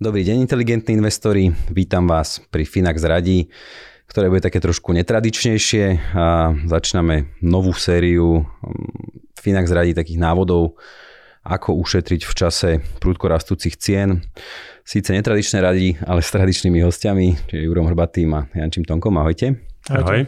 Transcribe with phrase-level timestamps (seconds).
[0.00, 1.52] Dobrý deň, inteligentní investori.
[1.68, 3.52] Vítam vás pri Finax radí,
[4.08, 10.80] ktoré bude také trošku netradičnejšie a začíname novú sériu mm, Finax radí takých návodov,
[11.44, 14.24] ako ušetriť v čase prúdko rastúcich cien.
[14.88, 19.20] Síce netradičné radi, ale s tradičnými hostiami, čiže Jurom Hrbatým a Jančím Tonkom.
[19.20, 19.60] Ahojte.
[19.92, 20.24] Ahoj.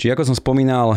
[0.00, 0.96] Či ako som spomínal,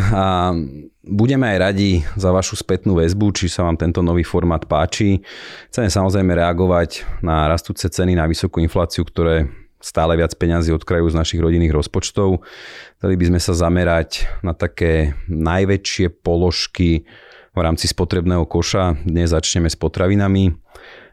[1.04, 5.20] budeme aj radi za vašu spätnú väzbu, či sa vám tento nový formát páči.
[5.68, 9.52] Chceme samozrejme reagovať na rastúce ceny, na vysokú infláciu, ktoré
[9.84, 12.48] stále viac peňazí odkrajú z našich rodinných rozpočtov.
[13.04, 17.04] Chceli by sme sa zamerať na také najväčšie položky
[17.52, 19.04] v rámci spotrebného koša.
[19.04, 20.56] Dnes začneme s potravinami.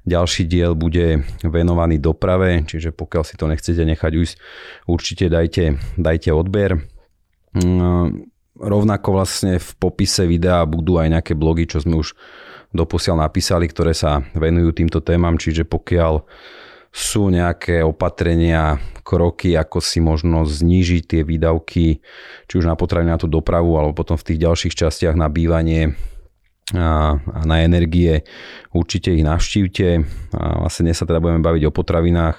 [0.06, 4.34] Ďalší diel bude venovaný doprave, čiže pokiaľ si to nechcete nechať ujsť,
[4.86, 6.86] určite dajte, dajte odber.
[7.56, 12.14] Mm, rovnako vlastne v popise videa budú aj nejaké blogy, čo sme už
[12.70, 16.22] doposiaľ napísali, ktoré sa venujú týmto témam, čiže pokiaľ
[16.90, 18.78] sú nejaké opatrenia,
[19.10, 21.98] kroky, ako si možno znížiť tie výdavky,
[22.46, 25.98] či už na potraviny, na tú dopravu, alebo potom v tých ďalších častiach na bývanie
[26.70, 28.22] a, a na energie,
[28.70, 30.06] určite ich navštívte.
[30.38, 32.38] A vlastne dnes sa teda budeme baviť o potravinách,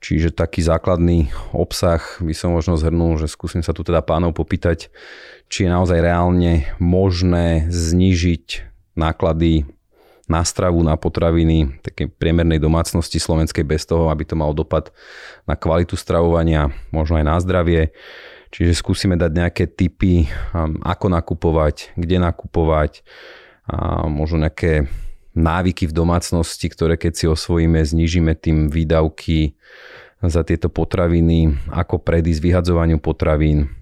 [0.00, 4.88] Čiže taký základný obsah by som možno zhrnul, že skúsim sa tu teda pánov popýtať,
[5.52, 8.64] či je naozaj reálne možné znížiť
[8.96, 9.68] náklady
[10.30, 14.94] na stravu, na potraviny také priemernej domácnosti slovenskej bez toho, aby to malo dopad
[15.44, 17.90] na kvalitu stravovania, možno aj na zdravie.
[18.54, 23.02] Čiže skúsime dať nejaké tipy, um, ako nakupovať, kde nakupovať,
[23.70, 24.90] a možno nejaké
[25.34, 29.54] návyky v domácnosti, ktoré keď si osvojíme, znížime tým výdavky
[30.20, 33.72] za tieto potraviny, ako predísť vyhadzovaniu potravín.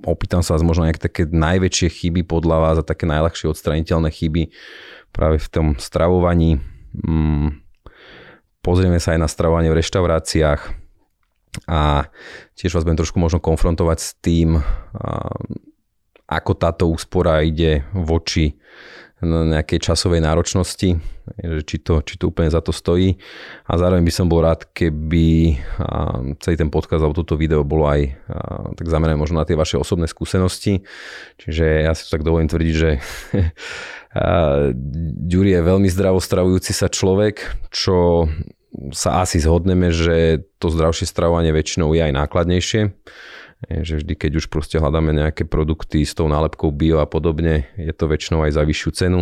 [0.00, 4.50] Opýtam sa vás možno nejaké také najväčšie chyby podľa vás a také najľahšie odstraniteľné chyby
[5.12, 6.58] práve v tom stravovaní.
[6.96, 7.60] Mm,
[8.64, 10.60] pozrieme sa aj na stravovanie v reštauráciách
[11.68, 12.08] a
[12.56, 14.62] tiež vás budem trošku možno konfrontovať s tým,
[16.30, 18.54] ako táto úspora ide voči
[19.20, 20.96] nejakej časovej náročnosti,
[21.68, 23.20] či to, či to úplne za to stojí.
[23.68, 25.56] A zároveň by som bol rád, keby
[26.40, 28.16] celý ten podcast alebo toto video bolo aj
[28.80, 30.82] tak zamerané možno na tie vaše osobné skúsenosti.
[31.36, 32.90] Čiže ja si to tak dovolím tvrdiť, že
[35.30, 38.26] Ďuri je veľmi zdravostravujúci sa človek, čo
[38.90, 42.82] sa asi zhodneme, že to zdravšie stravovanie väčšinou je aj nákladnejšie
[43.68, 47.92] že vždy, keď už proste hľadáme nejaké produkty s tou nálepkou bio a podobne, je
[47.92, 49.20] to väčšinou aj za vyššiu cenu.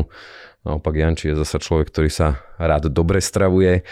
[0.62, 3.82] Naopak Janči je zasa človek, ktorý sa rád dobre stravuje,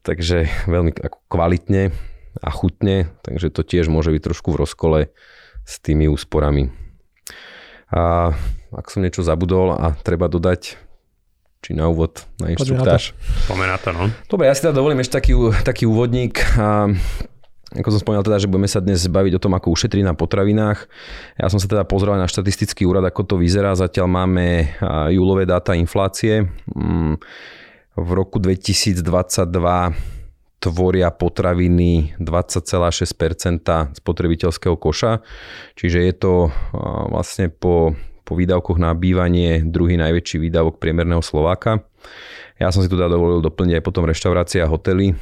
[0.00, 0.96] takže veľmi
[1.28, 1.92] kvalitne
[2.40, 5.00] a chutne, takže to tiež môže byť trošku v rozkole
[5.68, 6.72] s tými úsporami.
[7.90, 8.32] A
[8.70, 10.78] ak som niečo zabudol a treba dodať,
[11.60, 13.12] či na úvod, na inštruktáž.
[13.44, 14.08] Poďme na to, no.
[14.32, 16.40] Dobre, ja si teda dovolím ešte taký, taký úvodník.
[16.56, 16.88] A
[17.70, 20.90] ako som spomínal teda, že budeme sa dnes baviť o tom, ako ušetriť na potravinách.
[21.38, 23.78] Ja som sa teda pozrel na štatistický úrad, ako to vyzerá.
[23.78, 24.74] Zatiaľ máme
[25.14, 26.50] júlové dáta inflácie.
[26.74, 27.22] Mm,
[27.94, 29.06] v roku 2022
[30.60, 35.22] tvoria potraviny 20,6% spotrebiteľského koša.
[35.78, 36.34] Čiže je to
[37.08, 41.86] vlastne po, po výdavkoch na bývanie druhý najväčší výdavok priemerného Slováka.
[42.60, 45.16] Ja som si tu teda dovolil doplniť aj potom reštaurácia a hotely,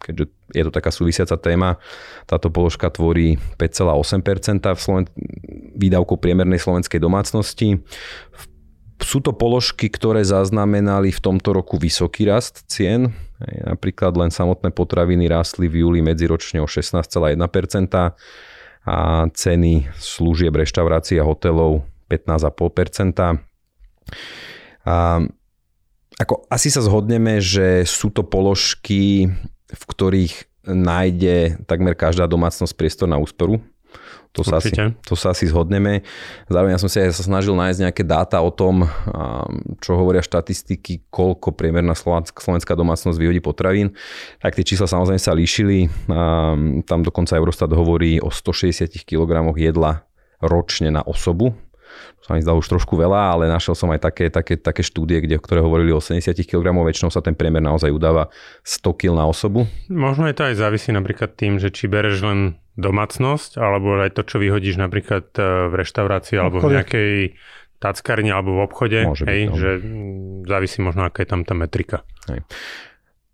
[0.00, 0.24] keďže
[0.56, 1.76] je to taká súvisiaca téma.
[2.24, 5.12] Táto položka tvorí 5,8% v Sloven-
[5.76, 7.84] výdavkov priemernej slovenskej domácnosti.
[8.96, 13.12] Sú to položky, ktoré zaznamenali v tomto roku vysoký rast cien.
[13.44, 17.36] Napríklad len samotné potraviny rástli v júli medziročne o 16,1%
[18.86, 23.44] a ceny služieb reštaurácií a hotelov 15,5%.
[24.88, 25.20] A
[26.16, 29.28] ako asi sa zhodneme, že sú to položky,
[29.68, 33.60] v ktorých nájde takmer každá domácnosť priestor na úsporu.
[34.36, 34.68] To sa, asi,
[35.08, 36.04] to sa asi zhodneme.
[36.52, 38.84] Zároveň ja som si aj sa snažil nájsť nejaké dáta o tom,
[39.80, 43.96] čo hovoria štatistiky, koľko priemerná slovenská domácnosť vyhodí potravín.
[44.44, 45.88] Tak tie čísla samozrejme sa líšili.
[46.84, 50.04] Tam dokonca Eurostat hovorí o 160 kg jedla
[50.44, 51.56] ročne na osobu
[52.26, 55.38] sa mi zdalo už trošku veľa, ale našiel som aj také, také, také štúdie, kde,
[55.38, 58.34] ktoré hovorili o 70 kg, väčšinou sa ten priemer naozaj udáva
[58.66, 59.70] 100 kg na osobu.
[59.86, 64.26] Možno je to aj závisí napríklad tým, že či bereš len domácnosť, alebo aj to,
[64.26, 67.10] čo vyhodíš napríklad e, v reštaurácii, alebo v nejakej
[67.78, 69.54] tackarni, alebo v obchode, Môže hej, byť, no.
[69.54, 69.70] že
[70.50, 72.02] závisí možno, aká je tam tá metrika.
[72.26, 72.42] Hej.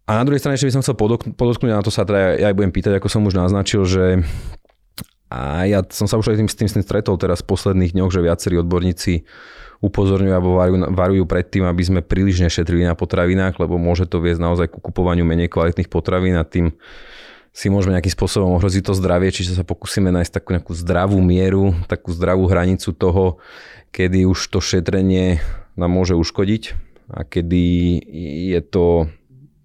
[0.05, 0.99] A na druhej strane ešte by som chcel
[1.33, 4.21] podotknúť, na to sa teda ja aj budem pýtať, ako som už naznačil, že
[5.33, 7.97] a ja som sa už aj tým, s tým, s tým stretol teraz v posledných
[7.97, 9.25] dňoch, že viacerí odborníci
[9.81, 14.21] upozorňujú alebo varujú, varujú pred tým, aby sme príliš nešetrili na potravinách, lebo môže to
[14.21, 16.77] viesť naozaj ku kupovaniu menej kvalitných potravín a tým
[17.53, 21.77] si môžeme nejakým spôsobom ohroziť to zdravie, čiže sa pokúsime nájsť takú nejakú zdravú mieru,
[21.85, 23.41] takú zdravú hranicu toho,
[23.93, 25.41] kedy už to šetrenie
[25.77, 26.73] nám môže uškodiť
[27.13, 27.65] a kedy
[28.57, 29.09] je to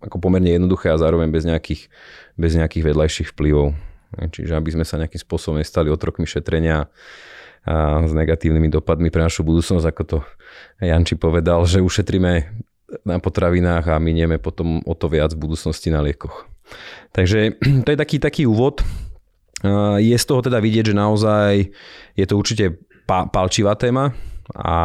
[0.04, 1.88] ako pomerne jednoduché a zároveň bez nejakých,
[2.36, 3.72] bez nejakých vedľajších vplyvov.
[4.16, 6.88] Čiže aby sme sa nejakým spôsobom nestali otrokmi šetrenia
[7.68, 10.18] a s negatívnymi dopadmi pre našu budúcnosť, ako to
[10.80, 12.64] Janči povedal, že ušetríme
[13.04, 16.48] na potravinách a minieme potom o to viac v budúcnosti na liekoch.
[17.12, 18.80] Takže to je taký, taký úvod.
[19.98, 21.52] Je z toho teda vidieť, že naozaj
[22.14, 22.78] je to určite
[23.08, 24.14] palčivá téma
[24.54, 24.78] a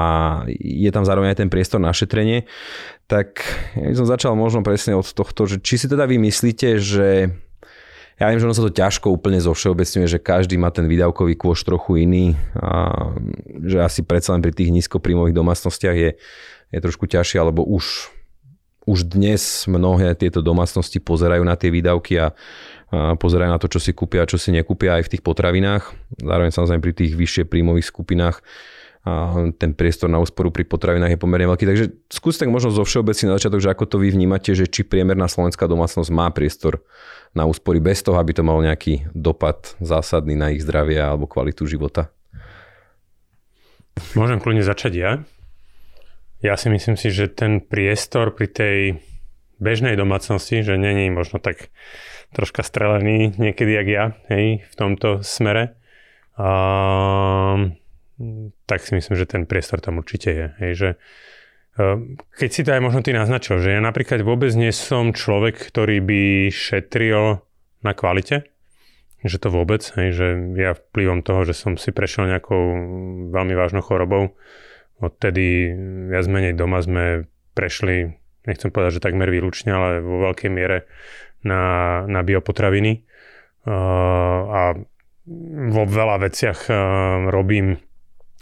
[0.59, 2.49] je tam zároveň aj ten priestor na šetrenie.
[3.07, 3.45] Tak
[3.77, 7.31] ja by som začal možno presne od tohto, že či si teda vy myslíte, že
[8.21, 11.35] ja viem, že ono sa to ťažko úplne zo všeobecňuje, že každý má ten výdavkový
[11.37, 12.93] kôš trochu iný a
[13.65, 16.11] že asi predsa len pri tých nízkoprímových domácnostiach je,
[16.71, 18.13] je trošku ťažšie, alebo už,
[18.85, 22.37] už dnes mnohé tieto domácnosti pozerajú na tie výdavky a,
[22.93, 25.91] a pozerajú na to, čo si kúpia a čo si nekúpia aj v tých potravinách.
[26.21, 28.45] Zároveň samozrejme pri tých vyššie príjmových skupinách
[29.59, 31.67] ten priestor na úsporu pri potravinách je pomerne veľký.
[31.67, 34.87] Takže skúste tak možno zo všeobecne na začiatok, že ako to vy vnímate, že či
[34.87, 36.87] priemerná slovenská domácnosť má priestor
[37.35, 41.67] na úspory bez toho, aby to malo nejaký dopad zásadný na ich zdravie alebo kvalitu
[41.67, 42.15] života.
[44.15, 45.13] Môžem kľudne začať ja.
[46.39, 48.79] Ja si myslím si, že ten priestor pri tej
[49.59, 51.75] bežnej domácnosti, že není možno tak
[52.31, 55.75] troška strelený niekedy jak ja, hej, v tomto smere.
[56.39, 57.82] Um,
[58.67, 60.47] tak si myslím, že ten priestor tam určite je.
[60.63, 60.91] Hej, že,
[61.79, 65.59] ehm, keď si to aj možno ty naznačil, že ja napríklad vôbec nie som človek,
[65.59, 67.43] ktorý by šetril
[67.83, 68.47] na kvalite,
[69.23, 70.27] že to vôbec, hej, že
[70.59, 72.63] ja vplyvom toho, že som si prešiel nejakou
[73.31, 74.35] veľmi vážnou chorobou,
[74.99, 75.75] odtedy
[76.11, 78.15] viac menej doma sme prešli,
[78.47, 80.87] nechcem povedať, že takmer výlučne, ale vo veľkej miere
[81.43, 83.03] na, na biopotraviny.
[83.63, 84.61] Uh, a
[85.71, 86.77] vo veľa veciach uh,
[87.31, 87.79] robím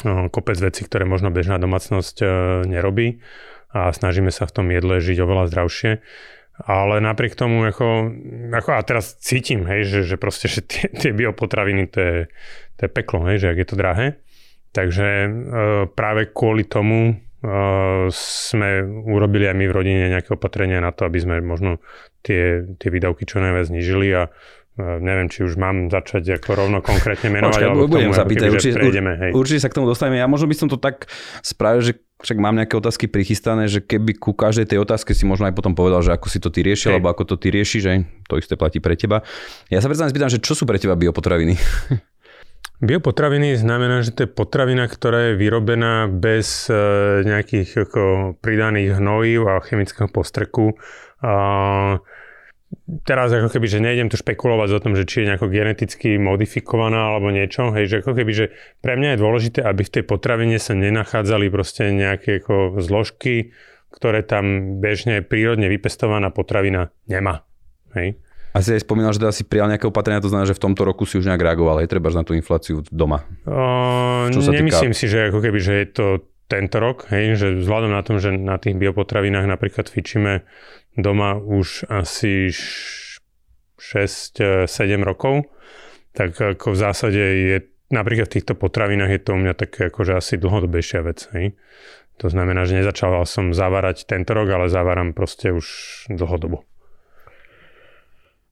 [0.05, 2.27] kopec vecí, ktoré možno bežná domácnosť e,
[2.69, 3.21] nerobí
[3.71, 5.91] a snažíme sa v tom jedle žiť oveľa zdravšie.
[6.61, 8.13] Ale napriek tomu, ako,
[8.53, 12.17] ako a teraz cítim, hej, že, že proste, že tie, tie biopotraviny, to je,
[12.77, 14.07] to je peklo, hej, že ak je to drahé.
[14.71, 15.29] Takže e,
[15.97, 17.15] práve kvôli tomu e,
[18.13, 18.71] sme
[19.09, 21.81] urobili aj my v rodine nejaké opatrenia na to, aby sme možno
[22.21, 24.29] tie, tie výdavky čo najviac znižili a
[25.01, 28.49] neviem, či už mám začať ako rovno konkrétne menovať, Počkaj, alebo budem tomu, sa pýtať,
[28.51, 29.31] určite, prejdeme, hej.
[29.37, 30.19] určite sa k tomu dostaneme.
[30.19, 31.07] Ja možno by som to tak
[31.45, 35.49] spravil, že však mám nejaké otázky prichystané, že keby ku každej tej otázke si možno
[35.49, 36.95] aj potom povedal, že ako si to ty riešil, hej.
[37.01, 37.93] alebo ako to ty riešiš, že
[38.29, 39.25] to isté platí pre teba.
[39.73, 41.57] Ja sa predsa spýtam, že čo sú pre teba biopotraviny?
[42.81, 46.73] Biopotraviny znamená, že to je potravina, ktorá je vyrobená bez e,
[47.29, 48.03] nejakých ako,
[48.41, 50.81] pridaných hnojív a chemického postreku.
[51.21, 52.01] Uh,
[53.03, 57.11] teraz ako keby, že nejdem tu špekulovať o tom, že či je nejako geneticky modifikovaná
[57.15, 58.47] alebo niečo, hej, že ako keby, že
[58.79, 63.51] pre mňa je dôležité, aby v tej potravine sa nenachádzali proste nejaké ako zložky,
[63.91, 67.43] ktoré tam bežne prírodne vypestovaná potravina nemá.
[67.99, 68.23] Hej.
[68.51, 70.83] A si aj spomínal, že teda si prijal nejaké opatrenia, to znamená, že v tomto
[70.83, 73.23] roku si už nejak reagoval, aj treba na tú infláciu doma.
[73.47, 74.99] O, nemyslím týka...
[74.99, 76.07] si, že ako keby, že je to
[76.51, 80.43] tento rok, hej, že vzhľadom na tom, že na tých biopotravinách napríklad fičíme
[80.97, 85.45] doma už asi 6-7 rokov,
[86.13, 90.15] tak ako v zásade je napríklad v týchto potravinách je to u mňa také akože
[90.15, 91.27] asi dlhodobejšia vec.
[91.35, 91.59] Hej.
[92.23, 95.67] To znamená, že nezačal som zavárať tento rok, ale zaváram proste už
[96.13, 96.69] dlhodobo.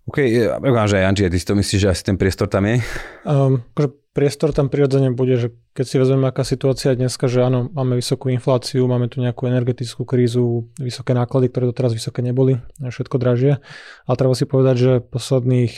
[0.09, 0.57] OK, ja
[0.88, 2.80] že aj Anži, ty si to myslíš, že asi ten priestor tam je?
[3.28, 7.70] Um, akože priestor tam prirodzene bude, že keď si vezmeme, aká situácia dneska, že áno,
[7.70, 13.14] máme vysokú infláciu, máme tu nejakú energetickú krízu, vysoké náklady, ktoré doteraz vysoké neboli, všetko
[13.14, 13.62] dražie.
[14.10, 15.70] Ale treba si povedať, že posledných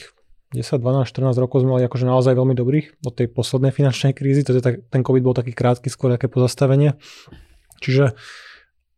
[0.56, 4.40] 10, 12, 14 rokov sme mali akože naozaj veľmi dobrých od tej poslednej finančnej krízy,
[4.40, 6.96] to ten COVID bol taký krátky, skôr také pozastavenie.
[7.84, 8.16] Čiže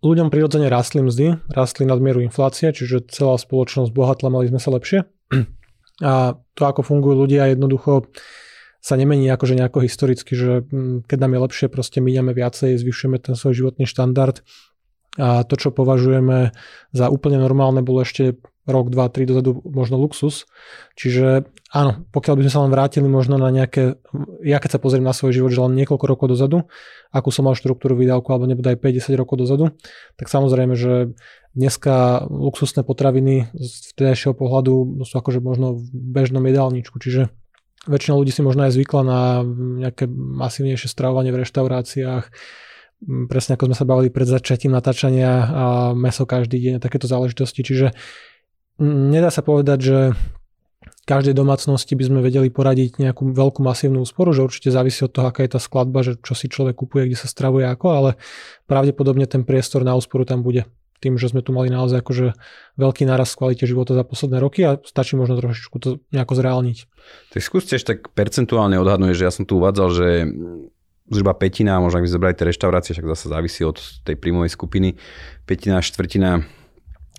[0.07, 5.03] ľuďom prirodzene rastli mzdy, rastli nadmieru inflácie, čiže celá spoločnosť bohatla, mali sme sa lepšie.
[6.07, 8.07] A to, ako fungujú ľudia, jednoducho
[8.83, 13.23] sa nemení akože nejako historicky, že mm, keď nám je lepšie, proste míňame viacej, zvyšujeme
[13.23, 14.43] ten svoj životný štandard
[15.23, 16.51] a to, čo považujeme
[16.91, 20.47] za úplne normálne, bolo ešte rok, dva, tri dozadu možno luxus.
[20.95, 23.99] Čiže áno, pokiaľ by sme sa len vrátili možno na nejaké,
[24.47, 26.71] ja keď sa pozriem na svoj život, že len niekoľko rokov dozadu,
[27.11, 29.75] akú som mal štruktúru výdavku, alebo nebude aj 50 rokov dozadu,
[30.15, 31.13] tak samozrejme, že
[31.53, 37.35] dneska luxusné potraviny z vtedajšieho pohľadu sú akože možno v bežnom jedálničku, čiže
[37.87, 39.21] väčšina ľudí si možno aj zvykla na
[39.87, 42.25] nejaké masívnejšie stravovanie v reštauráciách,
[43.27, 45.65] presne ako sme sa bavili pred začatím natáčania a
[45.97, 47.87] meso každý deň, takéto záležitosti, čiže
[48.83, 49.99] nedá sa povedať, že
[51.03, 55.27] každej domácnosti by sme vedeli poradiť nejakú veľkú masívnu úsporu, že určite závisí od toho,
[55.35, 58.11] aká je tá skladba, že čo si človek kupuje, kde sa stravuje ako, ale
[58.71, 60.63] pravdepodobne ten priestor na úsporu tam bude
[61.03, 62.39] tým, že sme tu mali naozaj akože
[62.79, 66.79] veľký náraz v kvalite života za posledné roky a stačí možno trošičku to nejako zreálniť.
[67.35, 70.09] Tak skúste ešte tak percentuálne odhadnúť, že ja som tu uvádzal, že
[71.11, 74.95] zhruba petina, možno ak by zobrali tie reštaurácie, však zase závisí od tej príjmovej skupiny,
[75.45, 76.47] petina, štvrtina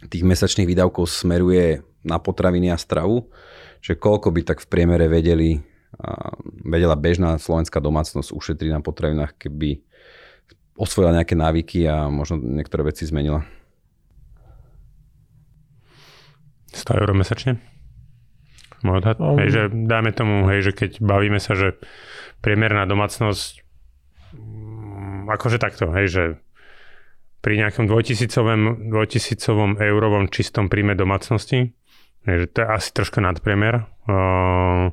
[0.08, 3.28] tých mesačných výdavkov smeruje na potraviny a stravu,
[3.84, 5.60] že koľko by tak v priemere vedeli,
[6.64, 9.84] vedela bežná slovenská domácnosť ušetriť na potravinách, keby
[10.74, 13.46] osvojila nejaké návyky a možno niektoré veci zmenila.
[16.76, 17.62] 100 eur mesačne?
[18.84, 19.18] Môj odhad?
[19.24, 21.80] Um, hej, že dáme tomu, hej, že keď bavíme sa, že
[22.44, 23.64] priemerná domácnosť
[24.36, 26.24] mm, akože takto, hej, že
[27.40, 31.72] pri nejakom dvojtisícovom, dvojtisícovom eurovom čistom príjme domácnosti,
[32.28, 34.92] hej, že to je asi troška nadpriemer, uh,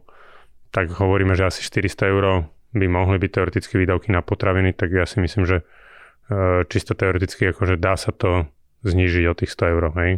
[0.70, 2.24] tak hovoríme, že asi 400 eur
[2.70, 7.50] by mohli byť teoretické výdavky na potraviny, tak ja si myslím, že uh, čisto teoreticky
[7.50, 8.46] akože dá sa to
[8.86, 9.84] znižiť o tých 100 eur.
[9.98, 10.10] Hej.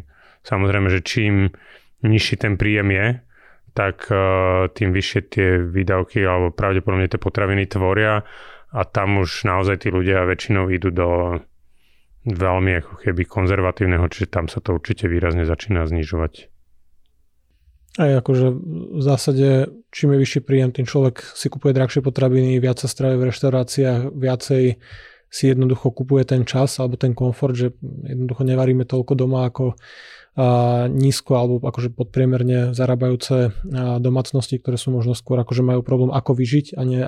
[0.43, 1.55] Samozrejme, že čím
[2.03, 3.07] nižší ten príjem je,
[3.73, 8.21] tak uh, tým vyššie tie výdavky alebo pravdepodobne tie potraviny tvoria
[8.73, 11.41] a tam už naozaj tí ľudia väčšinou idú do
[12.23, 16.53] veľmi ako keby konzervatívneho, čiže tam sa to určite výrazne začína znižovať.
[18.01, 18.47] Aj akože
[18.97, 23.21] v zásade, čím je vyšší príjem, tým človek si kupuje drahšie potraviny, viac sa stravuje
[23.21, 24.81] v reštauráciách, viacej
[25.33, 29.77] si jednoducho kupuje ten čas alebo ten komfort, že jednoducho nevaríme toľko doma ako
[30.89, 33.53] nízko alebo akože podpriemerne zarábajúce
[34.01, 37.03] domácnosti, ktoré sú možno skôr akože majú problém ako vyžiť a nie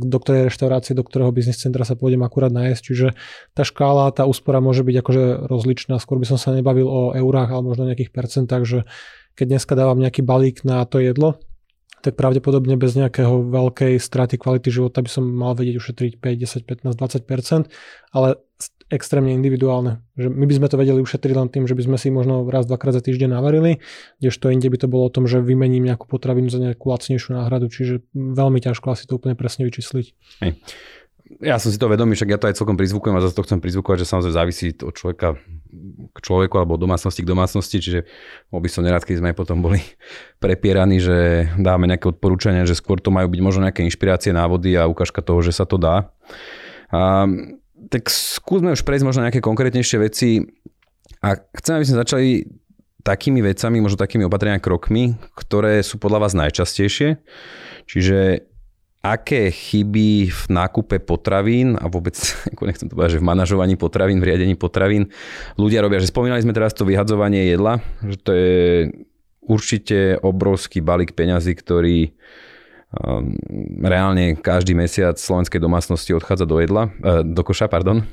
[0.00, 2.80] do ktorej reštaurácie, do ktorého biznis centra sa pôjdem akurát nájsť.
[2.80, 3.12] Čiže
[3.52, 6.00] tá škála, tá úspora môže byť akože rozličná.
[6.00, 8.78] Skôr by som sa nebavil o eurách, ale možno nejakých percentách, že
[9.36, 11.36] keď dneska dávam nejaký balík na to jedlo,
[12.00, 16.88] tak pravdepodobne bez nejakého veľkej straty kvality života by som mal vedieť ušetriť 5, 10,
[16.88, 17.68] 15, 20%,
[18.16, 18.40] ale
[18.88, 20.00] extrémne individuálne.
[20.16, 22.64] Že my by sme to vedeli ušetriť len tým, že by sme si možno raz,
[22.64, 23.84] dvakrát za týždeň navarili,
[24.20, 27.68] kdežto inde by to bolo o tom, že vymením nejakú potravinu za nejakú lacnejšiu náhradu,
[27.68, 30.06] čiže veľmi ťažko asi to úplne presne vyčísliť.
[30.40, 30.52] Hej.
[31.44, 33.60] Ja som si to vedomý, však ja to aj celkom prizvukujem a zase to chcem
[33.60, 35.36] prizvukovať, že samozrejme závisí od človeka
[36.16, 38.00] k človeku alebo od domácnosti k domácnosti, čiže
[38.48, 39.84] bol by som nerád, keď sme aj potom boli
[40.44, 44.88] prepieraní, že dáme nejaké odporúčania, že skôr to majú byť možno nejaké inšpirácie, návody a
[44.88, 46.08] ukážka toho, že sa to dá.
[46.88, 47.28] A,
[47.88, 50.44] tak skúsme už prejsť možno nejaké konkrétnejšie veci
[51.24, 52.28] a chcem, aby sme začali
[53.02, 57.16] takými vecami, možno takými opatreniami krokmi, ktoré sú podľa vás najčastejšie.
[57.88, 58.44] Čiže
[58.98, 62.18] aké chyby v nákupe potravín a vôbec,
[62.52, 65.08] ako nechcem to povedať, že v manažovaní potravín, v riadení potravín
[65.56, 66.02] ľudia robia.
[66.02, 68.56] Že spomínali sme teraz to vyhadzovanie jedla, že to je
[69.48, 72.12] určite obrovský balík peňazí, ktorý
[73.84, 78.06] reálne každý mesiac slovenskej domácnosti odchádza do jedla, uh, do koša, pardon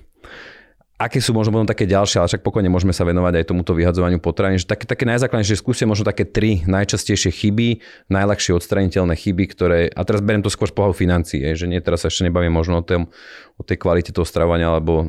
[0.96, 4.24] aké sú možno potom také ďalšie, ale však pokojne môžeme sa venovať aj tomuto vyhadzovaniu
[4.24, 4.56] potravín.
[4.56, 7.68] Že také, také najzákladnejšie skúste možno také tri najčastejšie chyby,
[8.08, 12.08] najľahšie odstraniteľné chyby, ktoré, a teraz beriem to skôr z pohľadu financií, že nie, teraz
[12.08, 13.12] sa ešte nebavím možno o, tom,
[13.60, 15.04] o tej kvalite toho stravovania alebo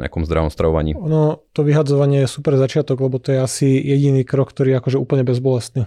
[0.00, 0.96] nejakom zdravom stravovaní.
[0.96, 4.98] No, to vyhadzovanie je super začiatok, lebo to je asi jediný krok, ktorý je akože
[4.98, 5.84] úplne bezbolestný.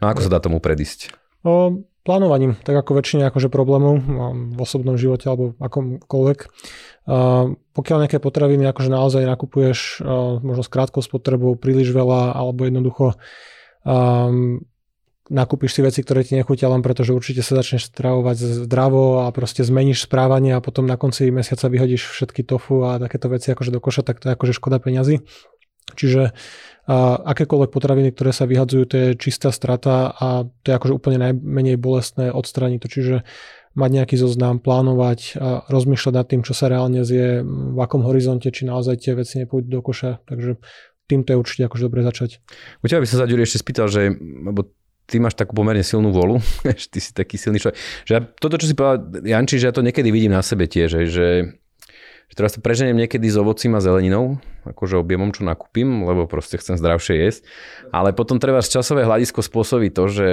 [0.00, 1.12] No ako sa dá tomu predísť?
[1.44, 4.00] O, plánovaním, tak ako väčšine akože problémov
[4.56, 6.38] v osobnom živote alebo akomkoľvek.
[7.76, 10.00] Pokiaľ nejaké potraviny akože naozaj nakupuješ
[10.40, 13.20] možno s krátkou spotrebou príliš veľa alebo jednoducho
[13.84, 14.64] um,
[15.28, 19.32] nakúpiš si veci, ktoré ti nechutia len preto, že určite sa začneš stravovať zdravo a
[19.32, 23.70] proste zmeníš správanie a potom na konci mesiaca vyhodíš všetky tofu a takéto veci akože
[23.72, 25.20] do koša, tak to je akože škoda peňazí.
[25.96, 26.34] Čiže
[26.88, 31.20] a akékoľvek potraviny, ktoré sa vyhadzujú, to je čistá strata a to je akože úplne
[31.20, 32.88] najmenej bolestné odstraniť to.
[32.88, 33.16] Čiže
[33.76, 38.48] mať nejaký zoznam, plánovať a rozmýšľať nad tým, čo sa reálne zje, v akom horizonte,
[38.48, 40.24] či naozaj tie veci nepôjdu do koša.
[40.24, 40.56] Takže
[41.04, 42.40] týmto je určite akože dobre začať.
[42.80, 44.72] U teba by som sa Ďuri ešte spýtal, že lebo
[45.04, 46.40] ty máš takú pomerne silnú volu,
[46.92, 47.76] ty si taký silný človek.
[48.08, 50.88] Že ja, toto, čo si povedal, Janči, že ja to niekedy vidím na sebe tiež,
[50.88, 51.26] že že
[52.36, 56.76] teraz to preženiem niekedy s ovocím a zeleninou, akože objemom, čo nakúpim, lebo proste chcem
[56.76, 57.40] zdravšie jesť.
[57.94, 60.28] Ale potom treba z časové hľadisko spôsobiť to, že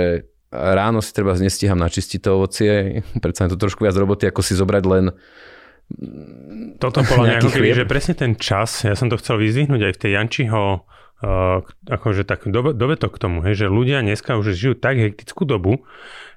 [0.52, 4.54] ráno si treba nestíham načistiť to ovocie, predsa je to trošku viac roboty, ako si
[4.56, 5.06] zobrať len
[6.82, 10.12] toto podľa mňa, že presne ten čas, ja som to chcel vyzvihnúť aj v tej
[10.18, 14.98] Jančiho uh, akože tak do, dovetok k tomu, hej, že ľudia dneska už žijú tak
[14.98, 15.86] hektickú dobu,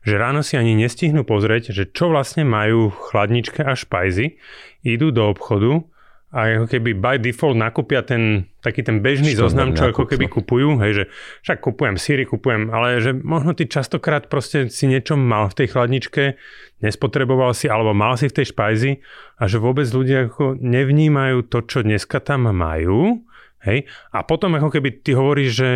[0.08, 4.40] že ráno si ani nestihnú pozrieť, že čo vlastne majú chladničke a špajzy,
[4.80, 5.84] idú do obchodu
[6.28, 10.28] a ako keby by default nakúpia ten taký ten bežný Štandard zoznam, čo ako keby
[10.28, 11.04] kupujú, hej, že
[11.40, 15.72] však kupujem síry, kupujem, ale že možno ty častokrát proste si niečo mal v tej
[15.72, 16.36] chladničke,
[16.84, 19.00] nespotreboval si, alebo mal si v tej špajzi
[19.40, 23.24] a že vôbec ľudia ako nevnímajú to, čo dneska tam majú,
[23.64, 25.70] hej, a potom ako keby ty hovoríš, že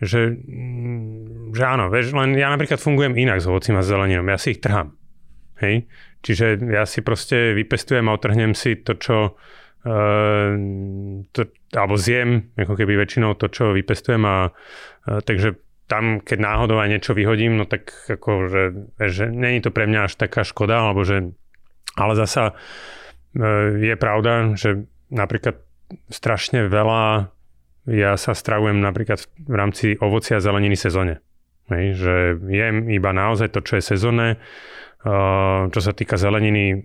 [0.00, 4.36] že, mm, že áno, vieš, len ja napríklad fungujem inak s ovocím a zeleninom, ja
[4.36, 4.92] si ich trhám.
[5.64, 5.88] Hej?
[6.20, 10.50] Čiže ja si proste vypestujem a otrhnem si to, čo uh,
[11.32, 11.40] to,
[11.72, 16.98] alebo zjem, ako keby väčšinou to, čo vypestujem a uh, takže tam, keď náhodou aj
[16.98, 18.62] niečo vyhodím, no tak ako, že,
[18.98, 21.30] že není to pre mňa až taká škoda, alebo že,
[21.94, 25.62] ale zasa uh, je pravda, že napríklad
[26.10, 27.30] strašne veľa
[27.86, 31.22] ja sa stravujem napríklad v rámci ovocia a zeleniny sezóne.
[31.66, 32.14] Hej, že
[32.46, 34.38] jem iba naozaj to, čo je sezónne.
[35.70, 36.82] Čo sa týka zeleniny,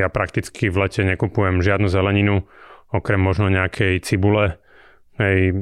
[0.00, 2.48] ja prakticky v lete nekupujem žiadnu zeleninu,
[2.88, 4.56] okrem možno nejakej cibule,
[5.20, 5.52] hej,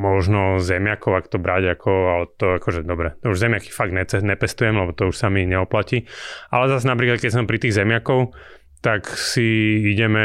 [0.00, 4.04] možno zemiakov, ak to brať ako, ale to akože dobre, to už zemiaky fakt ne,
[4.04, 6.08] nepestujem, lebo to už sa mi neoplatí.
[6.48, 8.32] Ale zase napríklad, keď som pri tých zemiakov,
[8.80, 10.24] tak si ideme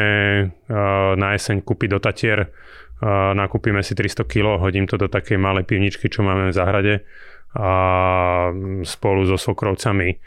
[1.20, 2.00] na jeseň kúpiť do
[3.34, 6.94] nakúpime si 300 kg, hodím to do takej malej pivničky, čo máme v záhrade
[7.58, 7.72] a
[8.86, 10.20] spolu so sokrovcami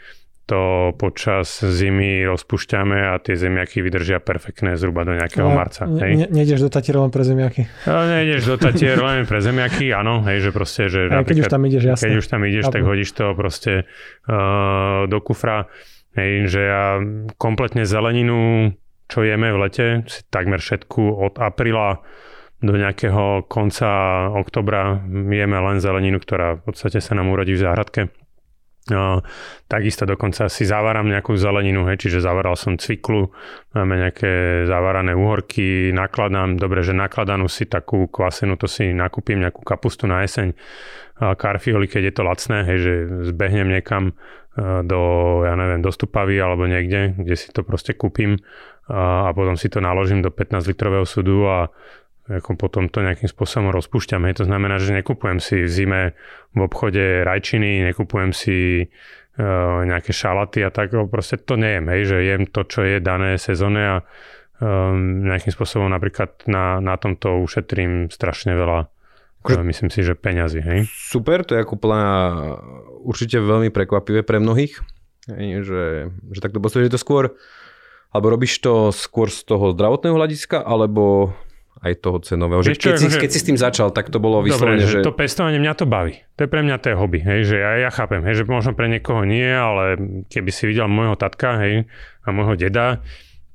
[0.51, 5.87] to počas zimy rozpúšťame a tie zemiaky vydržia perfektné zhruba do nejakého no, marca.
[5.87, 7.71] Ne, nejdeš do Tatier len pre zemiaky.
[7.87, 11.51] No, nejdeš do Tatier len pre zemiaky, áno, hej, že proste, že aj, keď už
[11.55, 12.03] tam ideš, jasne.
[12.03, 13.73] Keď už tam ideš, tak hodíš to proste
[14.27, 15.71] uh, do kufra.
[16.19, 16.99] Hej, že ja
[17.39, 18.75] kompletne zeleninu,
[19.07, 22.03] čo jeme v lete, si takmer všetku od apríla
[22.61, 23.89] do nejakého konca
[24.37, 28.01] oktobra jeme len zeleninu, ktorá v podstate sa nám urodí v záhradke.
[28.89, 29.21] No,
[29.69, 33.29] takisto dokonca si zavaram nejakú zeleninu, hej, čiže zavaral som cviklu,
[33.77, 39.61] máme nejaké zavarané uhorky, nakladám, dobre, že nakladanú si takú kvasenú, to si nakúpim nejakú
[39.61, 40.57] kapustu na jeseň,
[41.21, 42.93] karfioli, keď je to lacné, hej, že
[43.29, 44.17] zbehnem niekam
[44.57, 45.01] do,
[45.45, 48.41] ja neviem, do Stupavy alebo niekde, kde si to proste kúpim
[48.89, 51.71] a, a potom si to naložím do 15 litrového sudu a
[52.31, 54.23] ako potom to nejakým spôsobom rozpúšťam.
[54.29, 54.43] Hej.
[54.43, 56.01] To znamená, že nekupujem si v zime
[56.55, 62.17] v obchode rajčiny, nekupujem si uh, nejaké šalaty a tak, proste to nejem, hej, že
[62.23, 63.95] jem to, čo je dané sezóne a
[64.63, 68.87] um, nejakým spôsobom napríklad na, na tomto ušetrím strašne veľa
[69.41, 70.85] Akože, myslím si, že peňazí, hej?
[70.85, 72.05] Super, to je ako plná,
[73.01, 74.77] určite veľmi prekvapivé pre mnohých,
[75.33, 75.83] hej, že,
[76.29, 77.33] že takto postupuje, to skôr,
[78.13, 81.33] alebo robíš to skôr z toho zdravotného hľadiska, alebo
[81.81, 82.61] aj toho cenového.
[82.61, 83.19] Že keď, si, že...
[83.23, 85.01] keď si s tým začal, tak to bolo vyslovene, že...
[85.01, 86.19] To pestovanie mňa to baví.
[86.35, 87.19] To je pre mňa to je hobby.
[87.23, 89.97] Hej, že ja, ja chápem, hej, že možno pre niekoho nie, ale
[90.29, 91.87] keby si videl môjho tatka hej,
[92.21, 93.01] a môjho deda,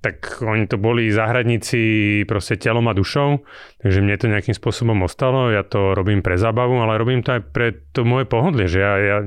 [0.03, 3.43] tak oni to boli záhradníci proste telom a dušou,
[3.83, 7.43] takže mne to nejakým spôsobom ostalo, ja to robím pre zábavu, ale robím to aj
[7.51, 9.19] pre to moje pohodlie, že ja, ja,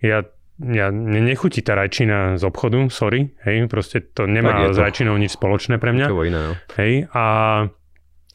[0.00, 0.18] ja
[0.60, 5.80] ja nechutí tá rajčina z obchodu, sorry, hej, proste to nemá s rajčinou nič spoločné
[5.80, 6.06] pre mňa.
[6.12, 6.54] To iné, no.
[6.76, 7.24] Hej, a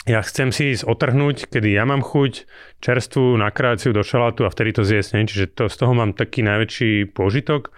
[0.06, 2.46] ja chcem si ísť otrhnúť, kedy ja mám chuť,
[2.78, 5.10] čerstvú nakráciu do šalátu a vtedy to zjesť.
[5.18, 5.26] Ne?
[5.26, 7.74] Čiže to, z toho mám taký najväčší pôžitok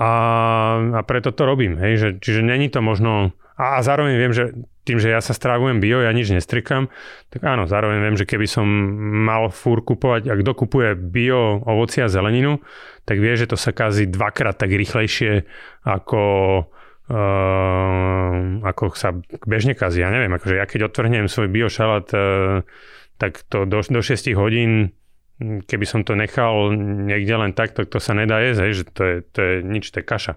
[0.00, 0.12] a,
[0.96, 1.76] a preto to robím.
[1.76, 1.92] Hej?
[2.00, 3.36] Že, čiže není to možno...
[3.60, 4.56] A, a zároveň viem, že
[4.88, 6.92] tým, že ja sa strávujem bio, ja nič nestrikam,
[7.32, 8.68] tak áno, zároveň viem, že keby som
[9.24, 12.60] mal fúr kupovať, ak dokupuje bio, ovoci a zeleninu,
[13.08, 15.44] tak vie, že to sa kazí dvakrát tak rýchlejšie
[15.88, 16.20] ako
[17.10, 20.00] uh, ako sa bežne kazí.
[20.00, 22.62] Ja neviem, akože ja keď otvrhnem svoj biošalát, uh,
[23.18, 24.94] tak to do, do 6 hodín
[25.42, 29.02] keby som to nechal niekde len tak, tak to sa nedá jesť, hej, že to
[29.02, 30.34] je, to je nič, to je kaša.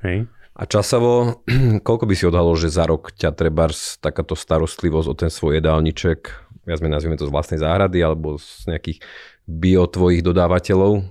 [0.00, 0.24] Hej.
[0.56, 1.44] A časovo,
[1.86, 3.68] koľko by si odhalil, že za rok ťa treba
[4.00, 6.20] takáto starostlivosť o ten svoj jedálniček
[6.62, 9.02] viac menej nazvime to z vlastnej záhrady alebo z nejakých
[9.46, 11.02] bio tvojich dodávateľov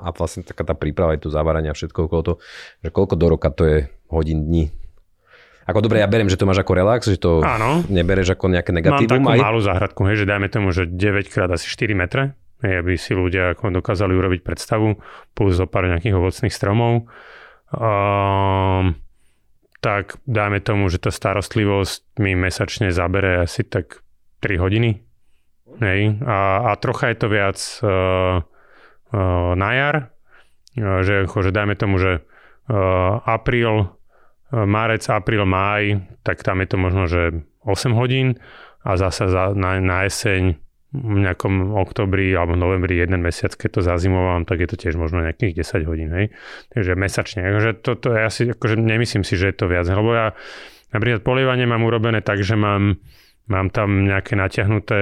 [0.00, 2.34] a vlastne taká tá príprava aj tu zavárania všetko okolo to,
[2.84, 3.78] že koľko do roka to je
[4.10, 4.70] hodín, dní.
[5.70, 7.86] Ako dobre, ja beriem, že to máš ako relax, že to Áno.
[7.86, 9.22] nebereš ako nejaké negatívum.
[9.22, 9.38] Mám takú aj...
[9.38, 12.34] malú záhradku, hej, že dajme tomu, že 9 krát asi 4 metre,
[12.66, 14.98] hej, aby si ľudia ako dokázali urobiť predstavu,
[15.36, 17.06] plus zo pár nejakých ovocných stromov.
[17.70, 18.98] Um,
[19.78, 24.02] tak dajme tomu, že tá starostlivosť mi mesačne zabere asi tak
[24.42, 25.06] 3 hodiny.
[25.70, 28.42] Hej, a, a trocha je to viac uh,
[29.56, 29.96] na jar,
[30.78, 32.22] že akože dajme tomu, že
[33.26, 33.90] apríl,
[34.50, 38.38] marec, apríl, máj, tak tam je to možno, že 8 hodín
[38.86, 40.56] a zasa za, na, na jeseň
[40.90, 45.22] v nejakom oktobri alebo novembri jeden mesiac, keď to zazimovám, tak je to tiež možno
[45.22, 46.10] nejakých 10 hodín.
[46.10, 46.34] Hej?
[46.74, 47.46] Takže mesačne.
[47.46, 49.86] Akože to, to ja si, akože nemyslím si, že je to viac.
[49.86, 50.34] Lebo ja
[50.90, 52.98] napríklad polievanie mám urobené tak, že mám
[53.50, 54.98] Mám tam nejaké natiahnuté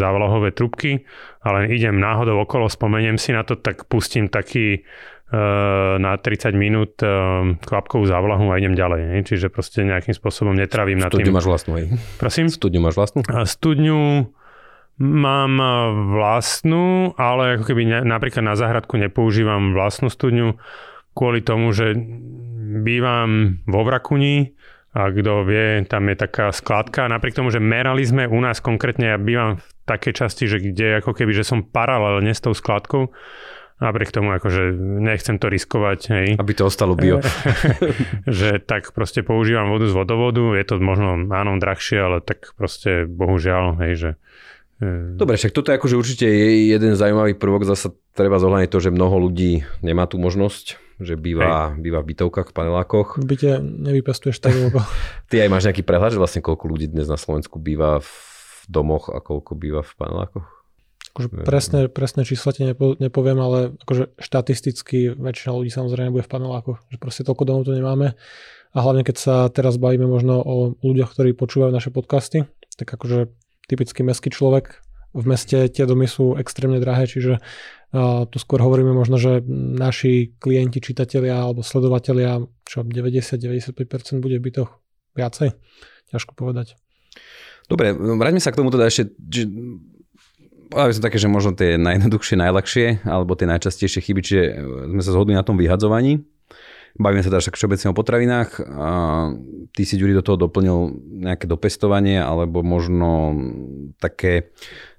[0.00, 1.04] závlahové trubky,
[1.44, 6.96] ale idem náhodou okolo, spomeniem si na to, tak pustím taký uh, na 30 minút
[7.04, 9.00] uh, kvapkovú závlahu a idem ďalej.
[9.04, 9.18] Ne?
[9.20, 11.28] Čiže proste nejakým spôsobom netravím na tým.
[11.28, 11.86] Studňu máš vlastnú, hej?
[12.16, 12.48] Prosím?
[12.48, 13.20] Studňu máš vlastnú?
[13.28, 14.32] A studňu
[15.04, 15.52] mám
[16.14, 20.56] vlastnú, ale ako keby ne, napríklad na záhradku nepoužívam vlastnú studňu
[21.14, 21.94] kvôli tomu, že
[22.82, 24.54] bývam vo Vrakuni,
[24.94, 27.10] a kto vie, tam je taká skladka.
[27.10, 31.02] Napriek tomu, že merali sme u nás konkrétne, ja bývam v takej časti, že kde
[31.02, 33.10] ako keby, že som paralelne s tou skladkou,
[33.82, 34.70] napriek tomu akože
[35.02, 36.00] nechcem to riskovať.
[36.14, 36.26] Hej.
[36.38, 37.18] Aby to ostalo bio.
[38.30, 43.10] že tak proste používam vodu z vodovodu, je to možno áno drahšie, ale tak proste
[43.10, 44.10] bohužiaľ, hej, že
[44.78, 48.78] e, Dobre, však toto je akože určite je jeden zaujímavý prvok, zasa treba zohľadniť to,
[48.78, 53.08] že mnoho ľudí nemá tú možnosť že býva, býva v bytovkách, v panelákoch.
[53.18, 54.80] V byte nevypestuješ tak dlho.
[55.30, 58.12] Ty aj máš nejaký prehľad, že vlastne koľko ľudí dnes na Slovensku býva v
[58.70, 60.46] domoch a koľko býva v panelákoch?
[61.14, 66.32] Akože presné, presné čísla ti nepo, nepoviem, ale akože štatisticky väčšina ľudí samozrejme bude v
[66.34, 66.78] panelákoch.
[66.90, 68.18] Že proste toľko domov tu nemáme.
[68.74, 73.30] A hlavne keď sa teraz bavíme možno o ľuďoch, ktorí počúvajú naše podcasty, tak akože
[73.70, 74.82] typický mestský človek
[75.14, 77.38] v meste tie domy sú extrémne drahé, čiže
[78.28, 79.38] tu skôr hovoríme možno, že
[79.78, 84.70] naši klienti, čitatelia alebo sledovatelia, čo 90-95% bude v bytoch
[85.14, 85.54] viacej.
[86.10, 86.74] Ťažko povedať.
[87.70, 89.46] Dobre, vráťme sa k tomu teda ešte, že
[90.68, 94.42] povedal som také, že možno tie najjednoduchšie, najľahšie, alebo tie najčastejšie chyby, čiže
[94.90, 96.26] sme sa zhodli na tom vyhadzovaní.
[96.94, 98.50] Bavíme sa teda však všeobecne o potravinách.
[98.70, 98.88] A
[99.74, 100.94] ty si, Ďuri, do toho doplnil
[101.26, 103.34] nejaké dopestovanie, alebo možno
[103.98, 104.54] také,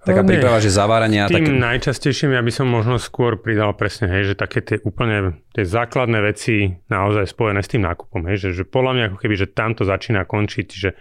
[0.05, 1.25] taká no, príprava, že zavárania.
[1.25, 1.51] Tým také...
[1.51, 6.21] najčastejším ja by som možno skôr pridal presne, hej, že také tie úplne tie základné
[6.21, 8.29] veci naozaj spojené s tým nákupom.
[8.29, 10.93] Hej, že, že podľa mňa ako keby, že tam to začína končiť, že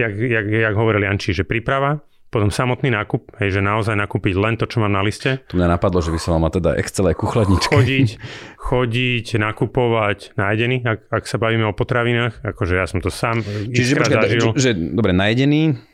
[0.00, 2.00] jak, jak, jak hovoril Janči, že príprava,
[2.30, 5.42] potom samotný nákup, hej, že naozaj nakúpiť len to, čo mám na liste.
[5.50, 7.74] Tu mňa napadlo, že by som mal mať teda Excel aj chladničke.
[7.74, 8.08] Chodiť,
[8.70, 13.98] chodiť, nakupovať najedený, ak, ak sa bavíme o potravinách, akože ja som to sám Čiže
[13.98, 14.46] počkaj, zažil.
[14.54, 15.89] Že, dobre, najedený,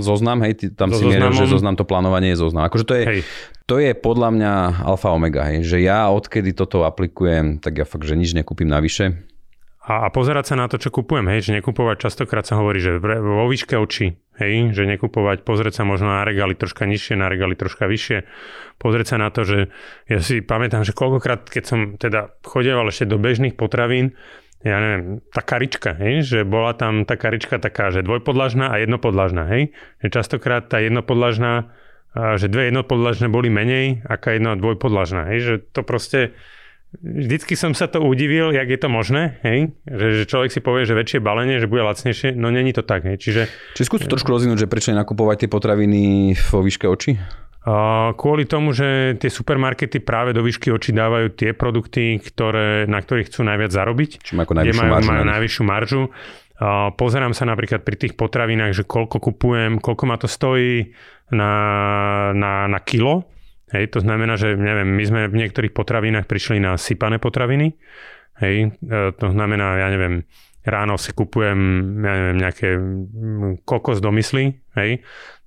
[0.00, 2.66] zoznam, hej, ty tam so si mieril, že zoznam to plánovanie je zoznam.
[2.66, 3.20] Akože to je, hej.
[3.68, 4.52] to je podľa mňa
[4.82, 9.24] alfa omega, hej, že ja odkedy toto aplikujem, tak ja fakt, že nič nekúpim navyše
[9.84, 12.96] a, a pozerať sa na to, čo kupujem, hej, že nekupovať, častokrát sa hovorí, že
[13.04, 17.52] vo výške očí, hej, že nekupovať, pozrieť sa možno na regály troška nižšie, na regály
[17.52, 18.24] troška vyššie,
[18.80, 19.68] pozrieť sa na to, že
[20.08, 24.16] ja si pamätám, že koľkokrát, keď som teda chodieval ešte do bežných potravín,
[24.64, 29.44] ja neviem, tá karička, hej, že bola tam tá karička taká, že dvojpodlažná a jednopodlažná,
[29.52, 31.68] hej, že častokrát tá jednopodlažná,
[32.16, 36.32] že dve jednopodlažné boli menej, aká jedna dvojpodlažná, hej, že to proste,
[37.02, 39.74] Vždycky som sa to udivil, jak je to možné, hej?
[39.82, 43.02] Že, že človek si povie, že väčšie balenie, že bude lacnejšie, no není to tak.
[43.02, 43.18] Hej?
[43.18, 43.42] Čiže,
[43.74, 46.02] Čiže skús trošku rozvinúť, že prečo nakupovať tie potraviny
[46.54, 47.18] vo výške očí?
[48.20, 53.32] Kvôli tomu, že tie supermarkety práve do výšky očí dávajú tie produkty, ktoré, na ktorých
[53.32, 54.10] chcú najviac zarobiť.
[54.20, 55.08] Čiže majú najvyššiu majú, maržu.
[55.08, 56.02] Majú najvyššiu maržu.
[57.00, 60.92] Pozerám sa napríklad pri tých potravinách, že koľko kupujem, koľko ma to stojí
[61.32, 61.50] na,
[62.36, 63.32] na, na kilo
[63.74, 67.74] Hej, to znamená, že neviem, my sme v niektorých potravinách prišli na sypané potraviny.
[68.38, 70.28] Hej, e, to znamená, ja neviem,
[70.62, 71.58] ráno si kupujem,
[72.06, 72.68] ja neviem, nejaké
[73.66, 75.02] kokos do mysli, hej,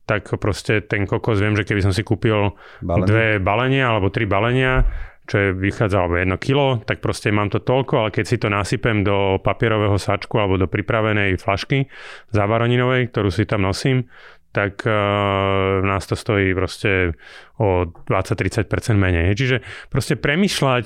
[0.07, 3.05] tak proste ten kokos, viem, že keby som si kúpil balenie.
[3.05, 4.87] dve balenia alebo tri balenia,
[5.27, 8.47] čo je vychádza alebo jedno kilo, tak proste mám to toľko, ale keď si to
[8.47, 11.91] nasypem do papierového sačku alebo do pripravenej flašky
[12.31, 14.07] zavaroninovej, ktorú si tam nosím,
[14.55, 17.13] tak uh, nás to stojí proste
[17.59, 19.35] o 20-30% menej.
[19.35, 20.85] Čiže proste premyšľať,